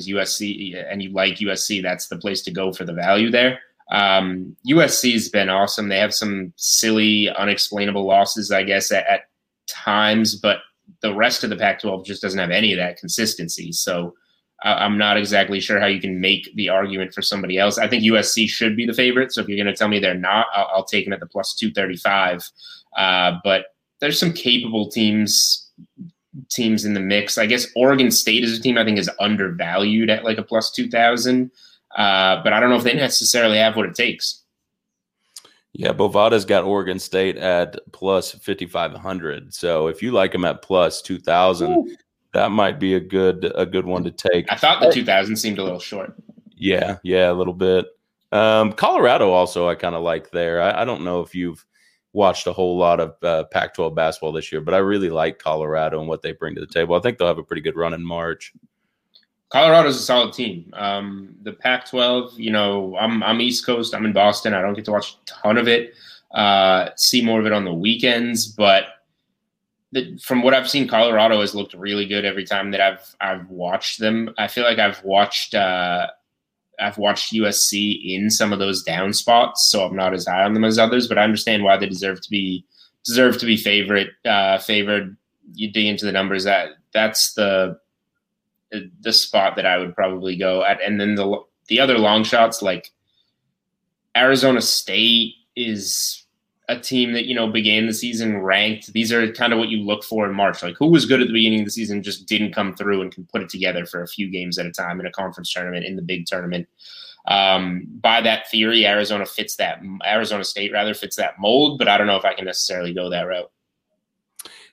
USC 0.07 0.81
and 0.89 1.03
you 1.03 1.11
like 1.11 1.39
USC, 1.39 1.83
that's 1.83 2.07
the 2.07 2.19
place 2.19 2.43
to 2.43 2.53
go 2.53 2.73
for 2.73 2.85
the 2.85 2.95
value 2.95 3.33
there. 3.33 3.59
Um, 3.91 4.57
USC's 4.65 5.29
been 5.29 5.49
awesome. 5.49 5.89
They 5.89 5.99
have 5.99 6.15
some 6.15 6.53
silly, 6.55 7.29
unexplainable 7.31 8.07
losses, 8.07 8.53
I 8.53 8.63
guess, 8.63 8.93
at, 8.93 9.09
at 9.09 9.23
times, 9.67 10.37
but 10.37 10.59
the 11.01 11.15
rest 11.15 11.43
of 11.43 11.51
the 11.51 11.57
Pac 11.57 11.81
12 11.81 12.05
just 12.05 12.23
doesn't 12.23 12.39
have 12.39 12.53
any 12.53 12.73
of 12.73 12.79
that 12.79 12.97
consistency. 12.97 13.73
So 13.73 14.15
I'm 14.62 14.99
not 14.99 15.17
exactly 15.17 15.61
sure 15.61 15.81
how 15.81 15.87
you 15.87 16.00
can 16.00 16.21
make 16.21 16.55
the 16.55 16.69
argument 16.69 17.14
for 17.14 17.23
somebody 17.23 17.59
else. 17.59 17.79
I 17.79 17.88
think 17.88 18.05
USC 18.05 18.49
should 18.49 18.76
be 18.76 18.87
the 18.87 18.93
favorite. 18.93 19.33
So 19.33 19.40
if 19.40 19.49
you're 19.49 19.57
going 19.57 19.73
to 19.73 19.76
tell 19.76 19.88
me 19.88 19.99
they're 19.99 20.14
not, 20.14 20.49
I'll, 20.55 20.71
I'll 20.75 20.85
take 20.85 21.07
them 21.07 21.14
at 21.14 21.21
the 21.21 21.26
plus 21.26 21.55
235. 21.55 22.50
Uh, 22.97 23.38
but 23.43 23.67
there's 24.00 24.19
some 24.19 24.33
capable 24.33 24.90
teams 24.90 25.71
teams 26.49 26.85
in 26.85 26.95
the 26.95 27.00
mix. 27.00 27.38
I 27.38 27.47
guess 27.47 27.67
Oregon 27.75 28.11
State 28.11 28.45
is 28.45 28.59
a 28.59 28.62
team 28.62 28.79
I 28.79 28.85
think 28.85 28.99
is 28.99 29.11
undervalued 29.19 30.11
at 30.11 30.25
like 30.25 30.38
a 30.38 30.43
plus 30.43 30.71
2000. 30.71 31.50
Uh, 31.97 32.43
but 32.43 32.52
I 32.52 32.61
don't 32.61 32.71
know 32.71 32.76
if 32.76 32.85
they 32.85 32.95
necessarily 32.95 33.59
have 33.59 33.76
what 33.76 33.87
it 33.87 33.95
takes. 33.95 34.45
Yeah, 35.73 35.93
Bovada's 35.93 36.45
got 36.45 36.64
Oregon 36.64 36.99
State 36.99 37.37
at 37.37 37.79
plus 37.93 38.33
5,500. 38.33 39.55
So 39.55 39.87
if 39.87 40.02
you 40.02 40.12
like 40.12 40.33
them 40.33 40.45
at 40.45 40.62
plus 40.62 41.00
2,000, 41.02 41.97
that 42.33 42.51
might 42.51 42.79
be 42.79 42.95
a 42.95 43.01
good 43.01 43.51
a 43.55 43.67
good 43.67 43.87
one 43.87 44.05
to 44.05 44.11
take. 44.11 44.51
I 44.53 44.57
thought 44.57 44.81
the 44.81 44.93
2,000 44.93 45.37
seemed 45.37 45.59
a 45.59 45.65
little 45.65 45.81
short. 45.81 46.15
Yeah, 46.57 46.99
yeah, 47.03 47.31
a 47.31 47.35
little 47.35 47.55
bit. 47.55 47.87
Um, 48.33 48.73
Colorado 48.73 49.31
also 49.31 49.69
I 49.69 49.75
kind 49.75 49.95
of 49.95 50.03
like 50.03 50.31
there. 50.31 50.63
I, 50.63 50.83
I, 50.83 50.85
don't 50.85 51.03
know 51.03 51.21
if 51.21 51.35
you've 51.35 51.65
watched 52.13 52.47
a 52.47 52.53
whole 52.53 52.79
lot 52.79 53.01
of 53.01 53.17
uh, 53.25 53.43
Pac-12 53.51 53.95
basketball 53.95 54.31
this 54.31 54.53
year, 54.53 54.61
but 54.61 54.73
I 54.73 54.79
really 54.79 55.11
like 55.11 55.41
Colorado 55.41 55.99
and 55.99 56.09
what 56.09 56.23
they 56.23 56.31
bring 56.31 56.55
to 56.55 56.61
the 56.61 56.67
table. 56.67 56.95
I 56.95 57.01
think 57.01 57.19
they'll 57.19 57.27
have 57.27 57.39
a 57.39 57.43
pretty 57.43 57.63
good 57.63 57.75
run 57.75 57.93
in 57.93 58.05
March. 58.05 58.53
Colorado's 59.49 59.97
a 59.97 60.01
solid 60.01 60.33
team. 60.33 60.71
Um, 60.75 61.35
the 61.43 61.53
Pac-12, 61.53 62.39
you 62.39 62.53
know, 62.53 62.97
I'm 62.97 63.21
I'm 63.25 63.41
East 63.41 63.67
Coast. 63.67 63.95
I'm 63.95 64.05
in 64.05 64.13
Boston. 64.13 64.55
I 64.55 64.63
don't 64.63 64.75
get 64.75 64.85
to 64.85 64.93
watch 64.93 65.15
a 65.15 65.25
ton 65.27 65.59
of 65.59 65.67
it. 65.67 65.95
Uh, 66.31 66.91
see 66.97 67.21
more 67.21 67.41
of 67.41 67.47
it 67.47 67.53
on 67.53 67.65
the 67.65 67.75
weekends, 67.75 68.47
but 68.47 68.85
the, 69.92 70.16
from 70.23 70.42
what 70.42 70.54
I've 70.54 70.70
seen, 70.70 70.87
Colorado 70.87 71.40
has 71.40 71.54
looked 71.54 71.75
really 71.75 72.06
good 72.06 72.25
every 72.25 72.44
time 72.44 72.70
that 72.70 72.80
I've 72.80 73.16
I've 73.20 73.49
watched 73.50 73.99
them. 73.99 74.32
I 74.38 74.47
feel 74.47 74.64
like 74.64 74.78
I've 74.78 75.02
watched 75.02 75.54
uh, 75.54 76.06
I've 76.80 76.99
watched 76.99 77.32
USC 77.32 78.00
in 78.14 78.30
some 78.30 78.52
of 78.52 78.59
those 78.59 78.82
down 78.82 79.12
spots, 79.12 79.68
so 79.68 79.85
I'm 79.85 79.97
not 79.97 80.14
as 80.14 80.26
high 80.26 80.44
on 80.44 80.54
them 80.54 80.64
as 80.64 80.78
others. 80.78 81.09
But 81.09 81.18
I 81.18 81.25
understand 81.25 81.64
why 81.64 81.76
they 81.76 81.88
deserve 81.88 82.20
to 82.23 82.30
be 82.30 82.64
deserve 83.04 83.38
to 83.38 83.47
be 83.47 83.56
favorite 83.56 84.11
uh, 84.25 84.59
favored. 84.59 85.16
You 85.54 85.73
dig 85.73 85.87
into 85.87 86.06
the 86.06 86.12
numbers 86.12 86.44
that 86.44 86.70
that's 86.92 87.35
the 87.35 87.78
the 89.00 89.12
spot 89.12 89.56
that 89.56 89.66
I 89.66 89.78
would 89.78 89.97
probably 89.97 90.37
go 90.37 90.64
at. 90.64 90.80
And 90.80 91.00
then 91.00 91.16
the 91.16 91.42
the 91.66 91.80
other 91.80 91.99
long 91.99 92.25
shots 92.25 92.62
like 92.62 92.90
Arizona 94.16 94.61
State 94.61 95.35
is 95.56 96.20
a 96.71 96.79
team 96.79 97.12
that 97.12 97.27
you 97.27 97.35
know 97.35 97.49
began 97.49 97.87
the 97.87 97.93
season 97.93 98.39
ranked. 98.39 98.93
These 98.93 99.12
are 99.12 99.31
kind 99.33 99.53
of 99.53 99.59
what 99.59 99.69
you 99.69 99.79
look 99.79 100.05
for 100.05 100.25
in 100.27 100.35
March. 100.35 100.62
Like 100.62 100.77
who 100.79 100.87
was 100.87 101.05
good 101.05 101.21
at 101.21 101.27
the 101.27 101.33
beginning 101.33 101.61
of 101.61 101.65
the 101.67 101.73
season 101.73 102.03
just 102.03 102.27
didn't 102.27 102.55
come 102.55 102.75
through 102.75 103.03
and 103.03 103.12
can 103.12 103.27
put 103.27 103.43
it 103.43 103.49
together 103.49 103.85
for 103.85 104.03
a 104.03 104.09
few 104.09 104.31
games 104.31 104.59
at 104.59 104.67
a 104.67 104.71
time 104.71 105.00
in 105.00 105.07
a 105.07 105.11
conference 105.11 105.53
tournament 105.53 105.85
in 105.85 105.97
the 105.97 106.03
big 106.03 106.27
tournament. 106.27 106.69
Um, 107.27 107.87
by 108.00 108.21
that 108.23 108.49
theory, 108.50 108.87
Arizona 108.87 109.27
fits 109.27 109.57
that 109.57 109.81
Arizona 110.07 110.45
State 110.45 110.73
rather 110.73 110.95
fits 110.95 111.17
that 111.17 111.39
mold, 111.39 111.79
but 111.79 111.89
I 111.89 111.99
don't 111.99 112.07
know 112.07 112.17
if 112.17 112.25
I 112.25 112.35
can 112.35 112.47
necessarily 112.47 112.95
go 112.95 113.11
that 113.11 113.23
route. 113.23 113.50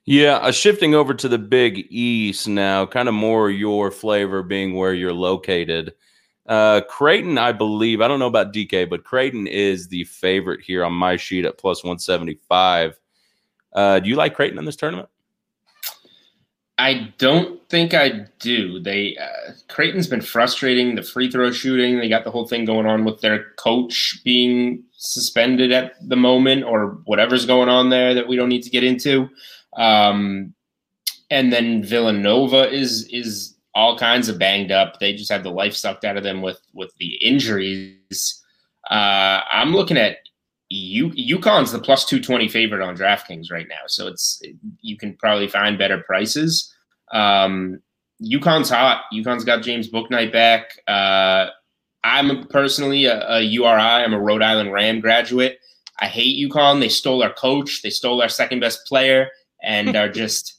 Yeah, 0.05 0.37
uh, 0.37 0.53
shifting 0.53 0.95
over 0.95 1.13
to 1.13 1.27
the 1.27 1.37
Big 1.37 1.85
East 1.89 2.47
now, 2.47 2.85
kind 2.85 3.09
of 3.09 3.13
more 3.13 3.49
your 3.49 3.91
flavor 3.91 4.41
being 4.41 4.73
where 4.73 4.93
you're 4.93 5.11
located. 5.11 5.93
Uh, 6.47 6.81
Creighton, 6.89 7.37
I 7.37 7.51
believe, 7.51 8.01
I 8.01 8.07
don't 8.07 8.19
know 8.19 8.27
about 8.27 8.53
DK, 8.53 8.89
but 8.89 9.03
Creighton 9.03 9.47
is 9.47 9.89
the 9.89 10.05
favorite 10.05 10.61
here 10.61 10.85
on 10.85 10.93
my 10.93 11.17
sheet 11.17 11.45
at 11.45 11.57
plus 11.57 11.83
175. 11.83 12.99
Uh, 13.73 13.99
do 13.99 14.09
you 14.09 14.15
like 14.15 14.33
Creighton 14.33 14.57
in 14.57 14.65
this 14.65 14.77
tournament? 14.77 15.09
I 16.79 17.11
don't 17.17 17.67
think 17.69 17.93
I 17.93 18.27
do. 18.39 18.79
They 18.79 19.17
uh, 19.17 19.53
Creighton's 19.67 20.07
been 20.07 20.21
frustrating 20.21 20.93
the 20.93 21.01
free 21.01 21.29
throw 21.29 21.51
shooting. 21.51 21.97
They 21.97 22.07
got 22.07 22.23
the 22.23 22.31
whole 22.31 22.47
thing 22.47 22.65
going 22.65 22.85
on 22.85 23.03
with 23.03 23.19
their 23.19 23.51
coach 23.57 24.21
being 24.23 24.83
suspended 24.91 25.71
at 25.71 25.93
the 26.07 26.15
moment, 26.15 26.65
or 26.65 26.99
whatever's 27.05 27.47
going 27.47 27.67
on 27.67 27.89
there 27.89 28.13
that 28.13 28.27
we 28.27 28.35
don't 28.35 28.49
need 28.49 28.61
to 28.61 28.69
get 28.69 28.83
into. 28.83 29.27
Um, 29.75 30.53
and 31.31 31.51
then 31.51 31.83
Villanova 31.83 32.71
is 32.71 33.07
is 33.07 33.56
all 33.77 33.95
kinds 33.95 34.27
of 34.27 34.39
banged 34.39 34.71
up. 34.71 34.99
They 34.99 35.13
just 35.13 35.31
had 35.31 35.43
the 35.43 35.51
life 35.51 35.75
sucked 35.75 36.03
out 36.03 36.17
of 36.17 36.23
them 36.23 36.41
with 36.41 36.59
with 36.73 36.91
the 36.97 37.13
injuries. 37.15 38.43
Uh, 38.89 39.41
I'm 39.53 39.71
looking 39.71 39.97
at 39.97 40.17
U- 40.69 41.11
UConn's 41.11 41.71
the 41.71 41.79
plus 41.79 42.03
220 42.05 42.49
favorite 42.49 42.81
on 42.81 42.97
DraftKings 42.97 43.51
right 43.51 43.67
now. 43.69 43.85
So 43.85 44.07
it's 44.07 44.41
you 44.81 44.97
can 44.97 45.15
probably 45.15 45.47
find 45.47 45.77
better 45.77 45.99
prices. 45.99 46.73
Um, 47.11 47.79
UConn's 48.19 48.71
hot. 48.71 49.03
UConn's 49.13 49.43
got 49.43 49.61
James 49.61 49.91
Bouknight 49.91 50.33
back. 50.33 50.71
Uh, 50.87 51.49
I'm 52.03 52.47
personally 52.47 53.05
a, 53.05 53.29
a, 53.29 53.41
URI. 53.41 54.03
I'm 54.03 54.13
a 54.13 54.19
Rhode 54.19 54.41
Island 54.41 54.73
Ram 54.73 55.01
graduate. 55.01 55.59
I 55.99 56.07
hate 56.07 56.49
UConn. 56.49 56.79
They 56.79 56.89
stole 56.89 57.21
our 57.21 57.33
coach. 57.33 57.83
They 57.83 57.91
stole 57.91 58.23
our 58.23 58.29
second 58.29 58.59
best 58.59 58.87
player 58.87 59.29
and 59.61 59.95
are 59.95 60.09
just 60.23 60.56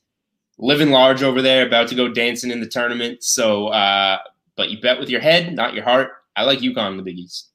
living 0.58 0.90
large 0.90 1.22
over 1.22 1.40
there, 1.40 1.66
about 1.66 1.88
to 1.88 1.94
go 1.94 2.08
dancing 2.08 2.50
in 2.50 2.60
the 2.60 2.66
tournament. 2.66 3.22
So, 3.22 3.68
uh, 3.68 4.18
but 4.56 4.70
you 4.70 4.80
bet 4.80 4.98
with 4.98 5.08
your 5.08 5.20
head, 5.20 5.54
not 5.54 5.74
your 5.74 5.84
heart. 5.84 6.10
I 6.36 6.44
like 6.44 6.58
UConn 6.58 6.92
in 6.92 6.96
the 6.96 7.02
Big 7.02 7.18
East. 7.18 7.50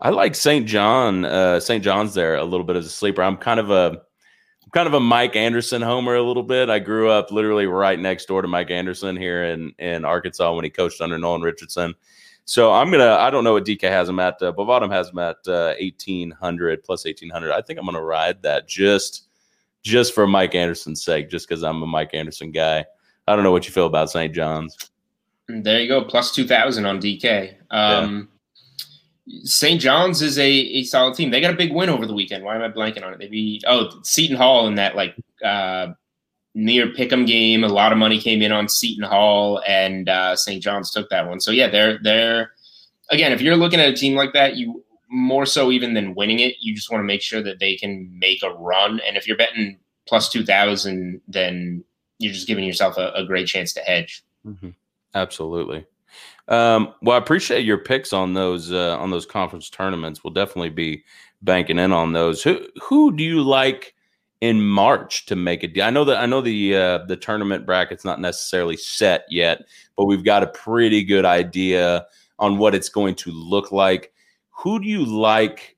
I 0.00 0.10
like 0.10 0.34
St. 0.34 0.66
John, 0.66 1.24
uh, 1.24 1.58
St. 1.58 1.82
John's 1.82 2.14
there 2.14 2.36
a 2.36 2.44
little 2.44 2.64
bit 2.64 2.76
as 2.76 2.86
a 2.86 2.90
sleeper. 2.90 3.22
I'm 3.22 3.36
kind 3.36 3.58
of 3.58 3.70
a 3.70 4.00
I'm 4.68 4.70
kind 4.72 4.86
of 4.86 4.94
a 4.94 5.00
Mike 5.00 5.34
Anderson 5.34 5.82
homer 5.82 6.14
a 6.14 6.22
little 6.22 6.42
bit. 6.42 6.70
I 6.70 6.78
grew 6.78 7.10
up 7.10 7.32
literally 7.32 7.66
right 7.66 7.98
next 7.98 8.26
door 8.26 8.42
to 8.42 8.48
Mike 8.48 8.70
Anderson 8.70 9.16
here 9.16 9.44
in 9.44 9.72
in 9.78 10.04
Arkansas 10.04 10.54
when 10.54 10.64
he 10.64 10.70
coached 10.70 11.00
under 11.00 11.18
Nolan 11.18 11.42
Richardson. 11.42 11.94
So 12.44 12.72
I'm 12.72 12.90
gonna. 12.90 13.16
I 13.16 13.30
don't 13.30 13.44
know 13.44 13.54
what 13.54 13.64
DK 13.64 13.82
has 13.82 14.08
him 14.08 14.20
at. 14.20 14.40
Uh, 14.40 14.52
has 14.88 15.08
him 15.08 15.18
at 15.18 15.36
uh, 15.46 15.74
1800 15.80 16.84
plus 16.84 17.04
1800. 17.04 17.52
I 17.52 17.60
think 17.60 17.78
I'm 17.78 17.86
gonna 17.86 18.02
ride 18.02 18.42
that 18.42 18.68
just 18.68 19.27
just 19.82 20.14
for 20.14 20.26
Mike 20.26 20.54
Anderson's 20.54 21.04
sake, 21.04 21.30
just 21.30 21.48
because 21.48 21.62
I'm 21.62 21.82
a 21.82 21.86
Mike 21.86 22.10
Anderson 22.12 22.50
guy. 22.50 22.84
I 23.26 23.34
don't 23.34 23.44
know 23.44 23.52
what 23.52 23.66
you 23.66 23.72
feel 23.72 23.86
about 23.86 24.10
St. 24.10 24.34
John's. 24.34 24.76
There 25.48 25.80
you 25.80 25.88
go, 25.88 26.04
plus 26.04 26.34
two 26.34 26.46
thousand 26.46 26.86
on 26.86 27.00
DK. 27.00 27.54
Um, 27.70 28.28
yeah. 29.26 29.40
St. 29.44 29.80
John's 29.80 30.22
is 30.22 30.38
a, 30.38 30.50
a 30.50 30.82
solid 30.84 31.14
team. 31.14 31.30
They 31.30 31.40
got 31.40 31.52
a 31.52 31.56
big 31.56 31.72
win 31.72 31.90
over 31.90 32.06
the 32.06 32.14
weekend. 32.14 32.44
Why 32.44 32.56
am 32.56 32.62
I 32.62 32.68
blanking 32.68 33.04
on 33.04 33.12
it? 33.12 33.18
They 33.18 33.28
beat 33.28 33.64
oh 33.66 33.90
Seton 34.02 34.36
Hall 34.36 34.66
in 34.66 34.74
that 34.76 34.96
like 34.96 35.14
uh, 35.44 35.88
near 36.54 36.88
Pick'em 36.88 37.26
game. 37.26 37.64
A 37.64 37.68
lot 37.68 37.92
of 37.92 37.98
money 37.98 38.20
came 38.20 38.42
in 38.42 38.52
on 38.52 38.68
Seton 38.68 39.04
Hall, 39.04 39.62
and 39.66 40.08
uh, 40.08 40.36
St. 40.36 40.62
John's 40.62 40.90
took 40.90 41.08
that 41.10 41.28
one. 41.28 41.40
So 41.40 41.50
yeah, 41.50 41.68
they're 41.68 41.98
they're 42.02 42.52
again. 43.10 43.32
If 43.32 43.40
you're 43.40 43.56
looking 43.56 43.80
at 43.80 43.88
a 43.88 43.96
team 43.96 44.16
like 44.16 44.32
that, 44.34 44.56
you 44.56 44.84
more 45.08 45.46
so 45.46 45.70
even 45.70 45.94
than 45.94 46.14
winning 46.14 46.40
it, 46.40 46.56
you 46.60 46.74
just 46.74 46.90
want 46.90 47.00
to 47.00 47.06
make 47.06 47.22
sure 47.22 47.42
that 47.42 47.58
they 47.58 47.76
can 47.76 48.10
make 48.18 48.42
a 48.42 48.50
run. 48.50 49.00
And 49.06 49.16
if 49.16 49.26
you're 49.26 49.36
betting 49.36 49.78
plus 50.06 50.28
2000, 50.30 51.20
then 51.26 51.84
you're 52.18 52.32
just 52.32 52.46
giving 52.46 52.64
yourself 52.64 52.96
a, 52.98 53.12
a 53.14 53.24
great 53.24 53.46
chance 53.46 53.72
to 53.74 53.80
hedge. 53.80 54.22
Mm-hmm. 54.46 54.70
Absolutely. 55.14 55.86
Um, 56.48 56.94
well, 57.02 57.14
I 57.14 57.18
appreciate 57.18 57.64
your 57.64 57.78
picks 57.78 58.12
on 58.12 58.34
those 58.34 58.72
uh, 58.72 58.96
on 58.98 59.10
those 59.10 59.26
conference 59.26 59.68
tournaments. 59.68 60.24
We'll 60.24 60.32
definitely 60.32 60.70
be 60.70 61.04
banking 61.42 61.78
in 61.78 61.92
on 61.92 62.12
those. 62.12 62.42
Who 62.42 62.66
who 62.82 63.14
do 63.14 63.22
you 63.22 63.42
like 63.42 63.94
in 64.40 64.62
March 64.62 65.26
to 65.26 65.36
make 65.36 65.62
a 65.62 65.68
deal? 65.68 65.84
I 65.84 65.90
know 65.90 66.04
that 66.04 66.16
I 66.16 66.26
know 66.26 66.40
the 66.40 66.74
uh, 66.74 66.98
the 67.06 67.16
tournament 67.16 67.66
bracket's 67.66 68.04
not 68.04 68.20
necessarily 68.20 68.78
set 68.78 69.24
yet, 69.28 69.66
but 69.96 70.06
we've 70.06 70.24
got 70.24 70.42
a 70.42 70.48
pretty 70.48 71.04
good 71.04 71.26
idea 71.26 72.06
on 72.38 72.56
what 72.56 72.74
it's 72.74 72.88
going 72.88 73.14
to 73.16 73.30
look 73.30 73.70
like 73.70 74.12
who 74.58 74.80
do 74.80 74.88
you 74.88 75.04
like 75.04 75.76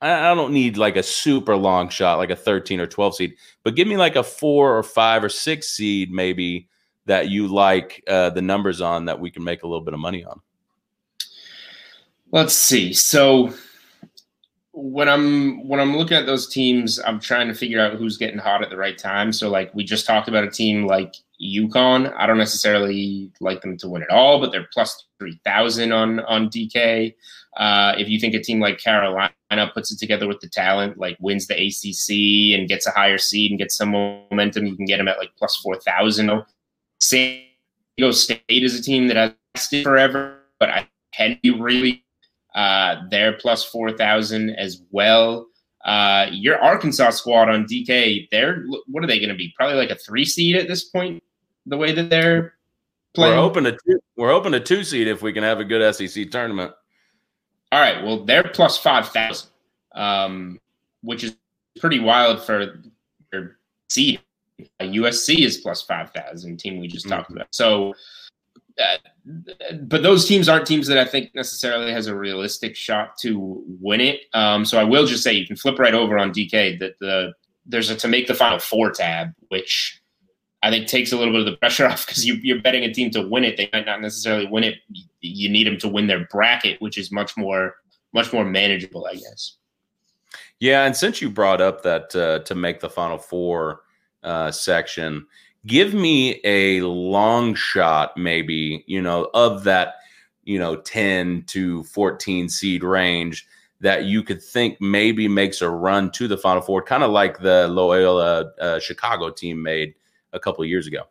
I 0.00 0.34
don't 0.34 0.52
need 0.52 0.76
like 0.76 0.96
a 0.96 1.02
super 1.02 1.54
long 1.54 1.88
shot, 1.88 2.18
like 2.18 2.30
a 2.30 2.36
13 2.36 2.80
or 2.80 2.88
12 2.88 3.14
seed, 3.14 3.34
but 3.62 3.76
give 3.76 3.86
me 3.86 3.96
like 3.96 4.16
a 4.16 4.24
four 4.24 4.76
or 4.76 4.82
five 4.82 5.22
or 5.22 5.28
six 5.28 5.68
seed, 5.68 6.10
maybe 6.10 6.68
that 7.06 7.28
you 7.28 7.46
like 7.46 8.02
uh, 8.08 8.30
the 8.30 8.42
numbers 8.42 8.80
on 8.80 9.04
that 9.04 9.20
we 9.20 9.30
can 9.30 9.44
make 9.44 9.62
a 9.62 9.66
little 9.66 9.84
bit 9.84 9.94
of 9.94 10.00
money 10.00 10.24
on. 10.24 10.40
Let's 12.32 12.54
see. 12.54 12.92
So 12.92 13.54
when 14.72 15.08
I'm 15.08 15.68
when 15.68 15.78
I'm 15.78 15.96
looking 15.96 16.16
at 16.16 16.26
those 16.26 16.48
teams, 16.48 16.98
I'm 16.98 17.20
trying 17.20 17.46
to 17.48 17.54
figure 17.54 17.80
out 17.80 17.94
who's 17.94 18.16
getting 18.16 18.38
hot 18.38 18.62
at 18.62 18.70
the 18.70 18.76
right 18.76 18.98
time. 18.98 19.32
So 19.32 19.50
like 19.50 19.72
we 19.74 19.84
just 19.84 20.06
talked 20.06 20.28
about 20.28 20.42
a 20.42 20.50
team 20.50 20.86
like 20.86 21.14
UConn. 21.40 22.12
I 22.16 22.26
don't 22.26 22.38
necessarily 22.38 23.30
like 23.40 23.60
them 23.60 23.76
to 23.78 23.88
win 23.88 24.02
at 24.02 24.10
all, 24.10 24.40
but 24.40 24.50
they're 24.50 24.68
plus 24.72 25.06
three 25.18 25.38
thousand 25.44 25.92
on 25.92 26.20
on 26.20 26.48
DK. 26.48 27.14
Uh, 27.56 27.94
if 27.98 28.08
you 28.08 28.18
think 28.18 28.34
a 28.34 28.42
team 28.42 28.60
like 28.60 28.78
Carolina 28.78 29.32
puts 29.74 29.92
it 29.92 29.98
together 29.98 30.26
with 30.26 30.40
the 30.40 30.48
talent, 30.48 30.98
like 30.98 31.16
wins 31.20 31.46
the 31.46 31.54
ACC 31.54 32.58
and 32.58 32.68
gets 32.68 32.86
a 32.86 32.90
higher 32.90 33.18
seed 33.18 33.50
and 33.50 33.58
gets 33.58 33.76
some 33.76 33.90
momentum, 33.90 34.66
you 34.66 34.76
can 34.76 34.86
get 34.86 34.96
them 34.96 35.08
at 35.08 35.18
like 35.18 35.30
plus 35.36 35.56
four 35.56 35.76
thousand. 35.80 36.30
San 36.98 37.42
Diego 37.96 38.12
State 38.12 38.42
is 38.48 38.78
a 38.78 38.82
team 38.82 39.08
that 39.08 39.16
has 39.16 39.32
lasted 39.54 39.84
forever, 39.84 40.38
but 40.58 40.70
I 40.70 40.88
can 41.12 41.38
be 41.42 41.50
really 41.50 42.04
uh, 42.54 42.96
they're 43.10 43.32
plus 43.32 43.64
4,000 43.64 44.50
as 44.50 44.82
well. 44.90 45.46
Uh, 45.84 46.26
your 46.30 46.62
Arkansas 46.62 47.10
squad 47.10 47.48
on 47.48 47.64
DK, 47.64 48.28
they're 48.30 48.64
what 48.86 49.02
are 49.02 49.06
they 49.06 49.18
going 49.18 49.30
to 49.30 49.34
be? 49.34 49.52
Probably 49.56 49.76
like 49.76 49.90
a 49.90 49.96
three 49.96 50.24
seed 50.24 50.54
at 50.56 50.68
this 50.68 50.84
point. 50.84 51.22
The 51.66 51.76
way 51.76 51.92
that 51.92 52.08
they're 52.08 52.54
playing, 53.14 53.36
we're 53.36 53.42
open 53.42 53.64
to 53.64 53.72
two, 53.72 54.00
we're 54.16 54.30
open 54.30 54.52
to 54.52 54.60
two 54.60 54.84
seed 54.84 55.08
if 55.08 55.22
we 55.22 55.32
can 55.32 55.42
have 55.42 55.58
a 55.58 55.64
good 55.64 55.94
SEC 55.94 56.30
tournament. 56.30 56.72
All 57.72 57.80
right, 57.80 58.04
well 58.04 58.24
they're 58.24 58.44
plus 58.44 58.78
five 58.78 59.08
thousand, 59.08 59.48
um, 59.94 60.60
which 61.02 61.24
is 61.24 61.34
pretty 61.80 61.98
wild 61.98 62.42
for 62.42 62.80
their 63.32 63.56
seed. 63.88 64.20
USC 64.80 65.38
is 65.40 65.58
plus 65.58 65.82
five 65.82 66.10
thousand. 66.10 66.58
Team 66.58 66.78
we 66.78 66.86
just 66.86 67.06
mm-hmm. 67.06 67.16
talked 67.16 67.30
about. 67.30 67.48
So 67.50 67.94
uh, 68.78 68.96
but 69.82 70.02
those 70.02 70.26
teams 70.26 70.48
aren't 70.48 70.66
teams 70.66 70.86
that 70.86 70.98
I 70.98 71.04
think 71.04 71.34
necessarily 71.34 71.92
has 71.92 72.06
a 72.06 72.14
realistic 72.14 72.76
shot 72.76 73.16
to 73.18 73.62
win 73.80 74.00
it. 74.00 74.22
Um, 74.34 74.64
so 74.64 74.78
I 74.78 74.84
will 74.84 75.06
just 75.06 75.22
say 75.22 75.32
you 75.32 75.46
can 75.46 75.56
flip 75.56 75.78
right 75.78 75.94
over 75.94 76.18
on 76.18 76.32
DK 76.32 76.78
that 76.80 76.98
the 76.98 77.32
there's 77.64 77.90
a 77.90 77.96
to 77.96 78.08
make 78.08 78.26
the 78.26 78.34
final 78.34 78.58
four 78.58 78.90
tab, 78.90 79.32
which 79.48 80.01
I 80.62 80.70
think 80.70 80.86
takes 80.86 81.12
a 81.12 81.16
little 81.16 81.32
bit 81.32 81.40
of 81.40 81.46
the 81.46 81.56
pressure 81.56 81.86
off 81.88 82.06
because 82.06 82.26
you, 82.26 82.34
you're 82.42 82.60
betting 82.60 82.84
a 82.84 82.92
team 82.92 83.10
to 83.10 83.26
win 83.26 83.44
it. 83.44 83.56
They 83.56 83.68
might 83.72 83.86
not 83.86 84.00
necessarily 84.00 84.46
win 84.46 84.64
it. 84.64 84.78
You 85.20 85.48
need 85.48 85.66
them 85.66 85.78
to 85.78 85.88
win 85.88 86.06
their 86.06 86.26
bracket, 86.26 86.80
which 86.80 86.98
is 86.98 87.10
much 87.12 87.36
more 87.36 87.76
much 88.12 88.32
more 88.32 88.44
manageable, 88.44 89.06
I 89.06 89.14
guess. 89.14 89.56
Yeah, 90.60 90.84
and 90.84 90.94
since 90.94 91.20
you 91.20 91.30
brought 91.30 91.60
up 91.60 91.82
that 91.82 92.14
uh, 92.14 92.40
to 92.40 92.54
make 92.54 92.80
the 92.80 92.90
final 92.90 93.18
four 93.18 93.80
uh, 94.22 94.50
section, 94.50 95.26
give 95.66 95.94
me 95.94 96.40
a 96.44 96.82
long 96.82 97.54
shot, 97.54 98.16
maybe, 98.16 98.84
you 98.86 99.00
know, 99.00 99.28
of 99.34 99.64
that, 99.64 99.94
you 100.44 100.58
know, 100.58 100.76
10 100.76 101.44
to 101.48 101.82
14 101.84 102.48
seed 102.48 102.84
range 102.84 103.46
that 103.80 104.04
you 104.04 104.22
could 104.22 104.42
think 104.42 104.80
maybe 104.80 105.26
makes 105.26 105.60
a 105.60 105.68
run 105.68 106.10
to 106.12 106.28
the 106.28 106.38
Final 106.38 106.62
Four, 106.62 106.82
kind 106.82 107.02
of 107.02 107.10
like 107.10 107.40
the 107.40 107.66
Loyola 107.66 108.52
uh, 108.60 108.78
Chicago 108.78 109.30
team 109.30 109.60
made 109.60 109.94
a 110.32 110.40
couple 110.40 110.62
of 110.62 110.68
years 110.68 110.86
ago. 110.86 111.04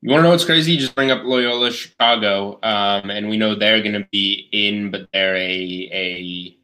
You 0.00 0.10
want 0.10 0.20
to 0.20 0.24
know 0.24 0.30
what's 0.30 0.44
crazy? 0.44 0.72
You 0.72 0.78
just 0.78 0.94
bring 0.94 1.10
up 1.10 1.24
Loyola 1.24 1.72
Chicago, 1.72 2.60
um, 2.62 3.10
and 3.10 3.28
we 3.28 3.36
know 3.36 3.56
they're 3.56 3.82
going 3.82 3.94
to 4.00 4.06
be 4.12 4.48
in, 4.52 4.92
but 4.92 5.08
they're 5.12 5.34
a 5.36 5.90
a 5.92 6.56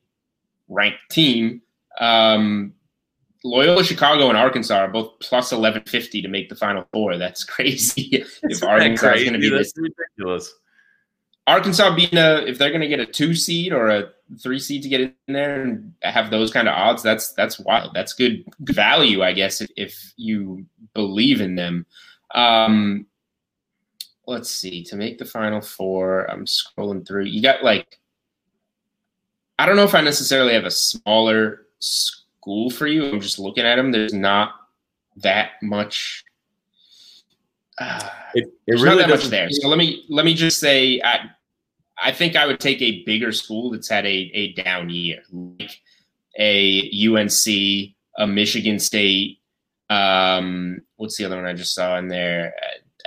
ranked 0.69 1.11
team. 1.11 1.61
Um, 1.99 2.75
Loyola 3.43 3.83
Chicago 3.83 4.28
and 4.28 4.38
Arkansas 4.38 4.76
are 4.76 4.88
both 4.88 5.19
plus 5.19 5.50
eleven 5.50 5.83
fifty 5.83 6.23
to 6.23 6.28
make 6.28 6.49
the 6.49 6.54
final 6.54 6.87
four. 6.93 7.19
That's 7.19 7.43
crazy. 7.45 8.25
if 8.45 8.62
Arkansas 8.62 9.14
is 9.14 9.23
going 9.23 9.35
to 9.35 9.40
be 9.40 9.50
this 9.50 9.73
ridiculous. 9.76 10.54
Arkansas 11.46 11.94
being 11.94 12.16
a 12.16 12.44
if 12.46 12.59
they're 12.59 12.70
going 12.70 12.80
to 12.80 12.88
get 12.88 13.00
a 13.00 13.07
two 13.07 13.35
seed 13.35 13.72
or 13.72 13.88
a 13.88 14.11
three 14.42 14.59
seed 14.59 14.83
to 14.83 14.88
get 14.88 15.00
in 15.00 15.14
there 15.28 15.62
and 15.62 15.92
have 16.02 16.30
those 16.30 16.50
kind 16.50 16.68
of 16.68 16.74
odds, 16.74 17.02
that's 17.02 17.33
that's 17.33 17.59
wild. 17.59 17.92
That's 17.94 18.14
good 18.14 18.44
value, 18.61 19.22
I 19.22 19.33
guess, 19.33 19.61
if, 19.61 19.70
if 19.76 20.12
you 20.16 20.64
believe 20.94 21.40
in 21.40 21.54
them. 21.54 21.87
Um, 22.35 23.07
let's 24.26 24.50
see 24.50 24.83
to 24.85 24.96
make 24.96 25.18
the 25.18 25.24
final 25.24 25.61
four. 25.61 26.30
I'm 26.30 26.46
scrolling 26.46 27.07
through. 27.07 27.24
You 27.24 27.42
got 27.42 27.62
like 27.62 27.98
I 29.59 29.66
don't 29.66 29.76
know 29.76 29.85
if 29.85 29.94
I 29.94 30.00
necessarily 30.00 30.54
have 30.54 30.64
a 30.64 30.70
smaller 30.70 31.66
school 31.78 32.70
for 32.70 32.87
you. 32.87 33.11
I'm 33.11 33.20
just 33.20 33.38
looking 33.38 33.64
at 33.64 33.76
them. 33.76 33.92
There's 33.92 34.14
not 34.14 34.54
that 35.16 35.62
much. 35.62 36.24
Uh, 37.78 38.08
it, 38.34 38.52
it 38.66 38.80
really 38.80 39.02
not 39.02 39.08
that 39.08 39.10
much 39.10 39.24
there. 39.26 39.50
So 39.50 39.68
let 39.68 39.78
me 39.78 40.04
let 40.08 40.24
me 40.24 40.34
just 40.34 40.58
say, 40.58 41.00
I, 41.02 41.30
I 42.02 42.12
think 42.12 42.37
I 42.37 42.46
would 42.46 42.60
take 42.60 42.82
a 42.82 43.04
bigger 43.04 43.32
school 43.32 43.70
that's 43.70 43.88
had 43.88 44.06
a, 44.06 44.30
a 44.34 44.52
down 44.52 44.90
year, 44.90 45.22
like 45.32 45.80
a 46.38 46.90
UNC, 47.08 47.94
a 48.18 48.26
Michigan 48.26 48.78
State. 48.78 49.38
Um, 49.90 50.80
what's 50.96 51.16
the 51.16 51.24
other 51.24 51.37
one 51.37 51.46
I 51.46 51.54
just 51.54 51.74
saw 51.74 51.98
in 51.98 52.08
there? 52.08 52.54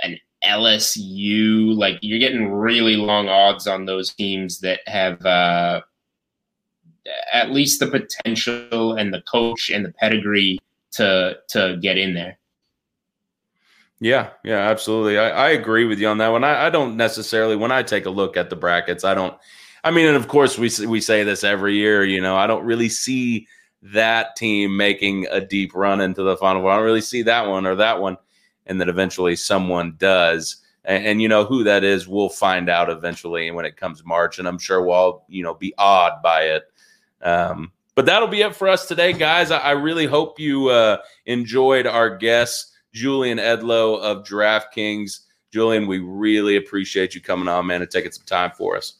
An 0.02 0.18
LSU. 0.44 1.76
Like 1.76 1.98
you're 2.02 2.18
getting 2.18 2.52
really 2.52 2.96
long 2.96 3.28
odds 3.28 3.66
on 3.66 3.84
those 3.84 4.14
teams 4.14 4.60
that 4.60 4.80
have 4.86 5.24
uh, 5.26 5.82
at 7.32 7.50
least 7.50 7.80
the 7.80 7.86
potential 7.86 8.94
and 8.94 9.12
the 9.12 9.22
coach 9.22 9.70
and 9.70 9.84
the 9.84 9.92
pedigree 9.92 10.58
to 10.92 11.36
to 11.48 11.78
get 11.80 11.98
in 11.98 12.14
there. 12.14 12.38
Yeah, 14.00 14.30
yeah, 14.44 14.58
absolutely. 14.58 15.18
I, 15.18 15.30
I 15.30 15.48
agree 15.50 15.84
with 15.84 15.98
you 15.98 16.08
on 16.08 16.18
that 16.18 16.28
one. 16.28 16.44
I, 16.44 16.66
I 16.66 16.70
don't 16.70 16.96
necessarily 16.96 17.56
when 17.56 17.72
I 17.72 17.82
take 17.82 18.06
a 18.06 18.10
look 18.10 18.36
at 18.36 18.50
the 18.50 18.56
brackets, 18.56 19.04
I 19.04 19.14
don't. 19.14 19.36
I 19.84 19.90
mean, 19.90 20.06
and 20.06 20.16
of 20.16 20.28
course 20.28 20.58
we 20.58 20.70
we 20.86 21.00
say 21.00 21.24
this 21.24 21.44
every 21.44 21.74
year. 21.74 22.04
You 22.04 22.20
know, 22.20 22.36
I 22.36 22.46
don't 22.46 22.64
really 22.64 22.88
see 22.88 23.46
that 23.82 24.36
team 24.36 24.76
making 24.76 25.26
a 25.30 25.40
deep 25.40 25.74
run 25.74 26.00
into 26.00 26.22
the 26.22 26.36
final. 26.36 26.66
I 26.68 26.76
don't 26.76 26.84
really 26.84 27.00
see 27.00 27.22
that 27.22 27.48
one 27.48 27.66
or 27.66 27.74
that 27.76 28.00
one, 28.00 28.16
and 28.66 28.80
then 28.80 28.88
eventually 28.88 29.36
someone 29.36 29.96
does. 29.98 30.56
And, 30.84 31.04
and, 31.06 31.22
you 31.22 31.28
know 31.28 31.44
who 31.44 31.64
that 31.64 31.84
is, 31.84 32.08
we'll 32.08 32.28
find 32.28 32.70
out 32.70 32.88
eventually 32.88 33.50
when 33.50 33.66
it 33.66 33.76
comes 33.76 34.04
March, 34.04 34.38
and 34.38 34.48
I'm 34.48 34.58
sure 34.58 34.82
we'll 34.82 34.94
all 34.94 35.26
you 35.28 35.42
know 35.42 35.54
be 35.54 35.74
awed 35.76 36.22
by 36.22 36.42
it. 36.42 36.64
Um, 37.20 37.72
but 37.94 38.06
that'll 38.06 38.28
be 38.28 38.42
it 38.42 38.54
for 38.54 38.68
us 38.68 38.86
today, 38.86 39.12
guys. 39.12 39.50
I, 39.50 39.58
I 39.58 39.70
really 39.72 40.06
hope 40.06 40.38
you 40.38 40.68
uh, 40.68 40.98
enjoyed 41.26 41.86
our 41.86 42.16
guest, 42.16 42.72
Julian 42.92 43.38
Edlow 43.38 44.00
of 44.00 44.24
DraftKings. 44.24 45.20
Julian, 45.52 45.86
we 45.86 45.98
really 45.98 46.56
appreciate 46.56 47.14
you 47.14 47.20
coming 47.20 47.48
on, 47.48 47.66
man, 47.66 47.82
and 47.82 47.90
taking 47.90 48.12
some 48.12 48.26
time 48.26 48.50
for 48.56 48.76
us. 48.76 48.94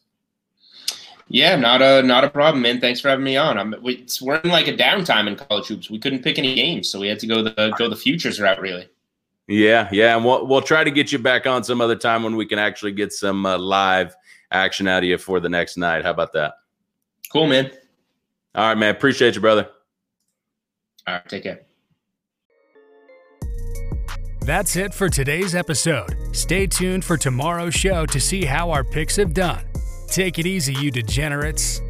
Yeah, 1.30 1.56
not 1.56 1.82
a 1.82 2.02
not 2.02 2.24
a 2.24 2.30
problem, 2.30 2.62
man. 2.62 2.80
Thanks 2.80 3.00
for 3.00 3.08
having 3.08 3.24
me 3.24 3.36
on. 3.36 3.58
I'm 3.58 3.74
we, 3.82 4.06
we're 4.22 4.36
in 4.36 4.50
like 4.50 4.66
a 4.66 4.72
downtime 4.72 5.26
in 5.26 5.36
college 5.36 5.66
hoops. 5.66 5.90
We 5.90 5.98
couldn't 5.98 6.22
pick 6.22 6.38
any 6.38 6.54
games, 6.54 6.88
so 6.88 6.98
we 6.98 7.08
had 7.08 7.18
to 7.18 7.26
go 7.26 7.42
the 7.42 7.74
go 7.76 7.88
the 7.88 7.96
futures 7.96 8.40
route, 8.40 8.60
really. 8.60 8.88
Yeah, 9.46 9.88
yeah, 9.92 10.16
and 10.16 10.24
we'll 10.24 10.46
we'll 10.46 10.62
try 10.62 10.84
to 10.84 10.90
get 10.90 11.12
you 11.12 11.18
back 11.18 11.46
on 11.46 11.64
some 11.64 11.82
other 11.82 11.96
time 11.96 12.22
when 12.22 12.34
we 12.34 12.46
can 12.46 12.58
actually 12.58 12.92
get 12.92 13.12
some 13.12 13.44
uh, 13.44 13.58
live 13.58 14.16
action 14.50 14.88
out 14.88 15.02
of 15.02 15.08
you 15.08 15.18
for 15.18 15.38
the 15.38 15.50
next 15.50 15.76
night. 15.76 16.02
How 16.02 16.12
about 16.12 16.32
that? 16.32 16.54
Cool, 17.30 17.46
man. 17.46 17.70
All 18.54 18.68
right, 18.68 18.78
man. 18.78 18.94
Appreciate 18.94 19.34
you, 19.34 19.42
brother. 19.42 19.68
All 21.06 21.14
right. 21.14 21.28
Take 21.28 21.42
care. 21.42 21.67
That's 24.48 24.76
it 24.76 24.94
for 24.94 25.10
today's 25.10 25.54
episode. 25.54 26.34
Stay 26.34 26.66
tuned 26.66 27.04
for 27.04 27.18
tomorrow's 27.18 27.74
show 27.74 28.06
to 28.06 28.18
see 28.18 28.46
how 28.46 28.70
our 28.70 28.82
picks 28.82 29.16
have 29.16 29.34
done. 29.34 29.62
Take 30.06 30.38
it 30.38 30.46
easy, 30.46 30.72
you 30.72 30.90
degenerates. 30.90 31.82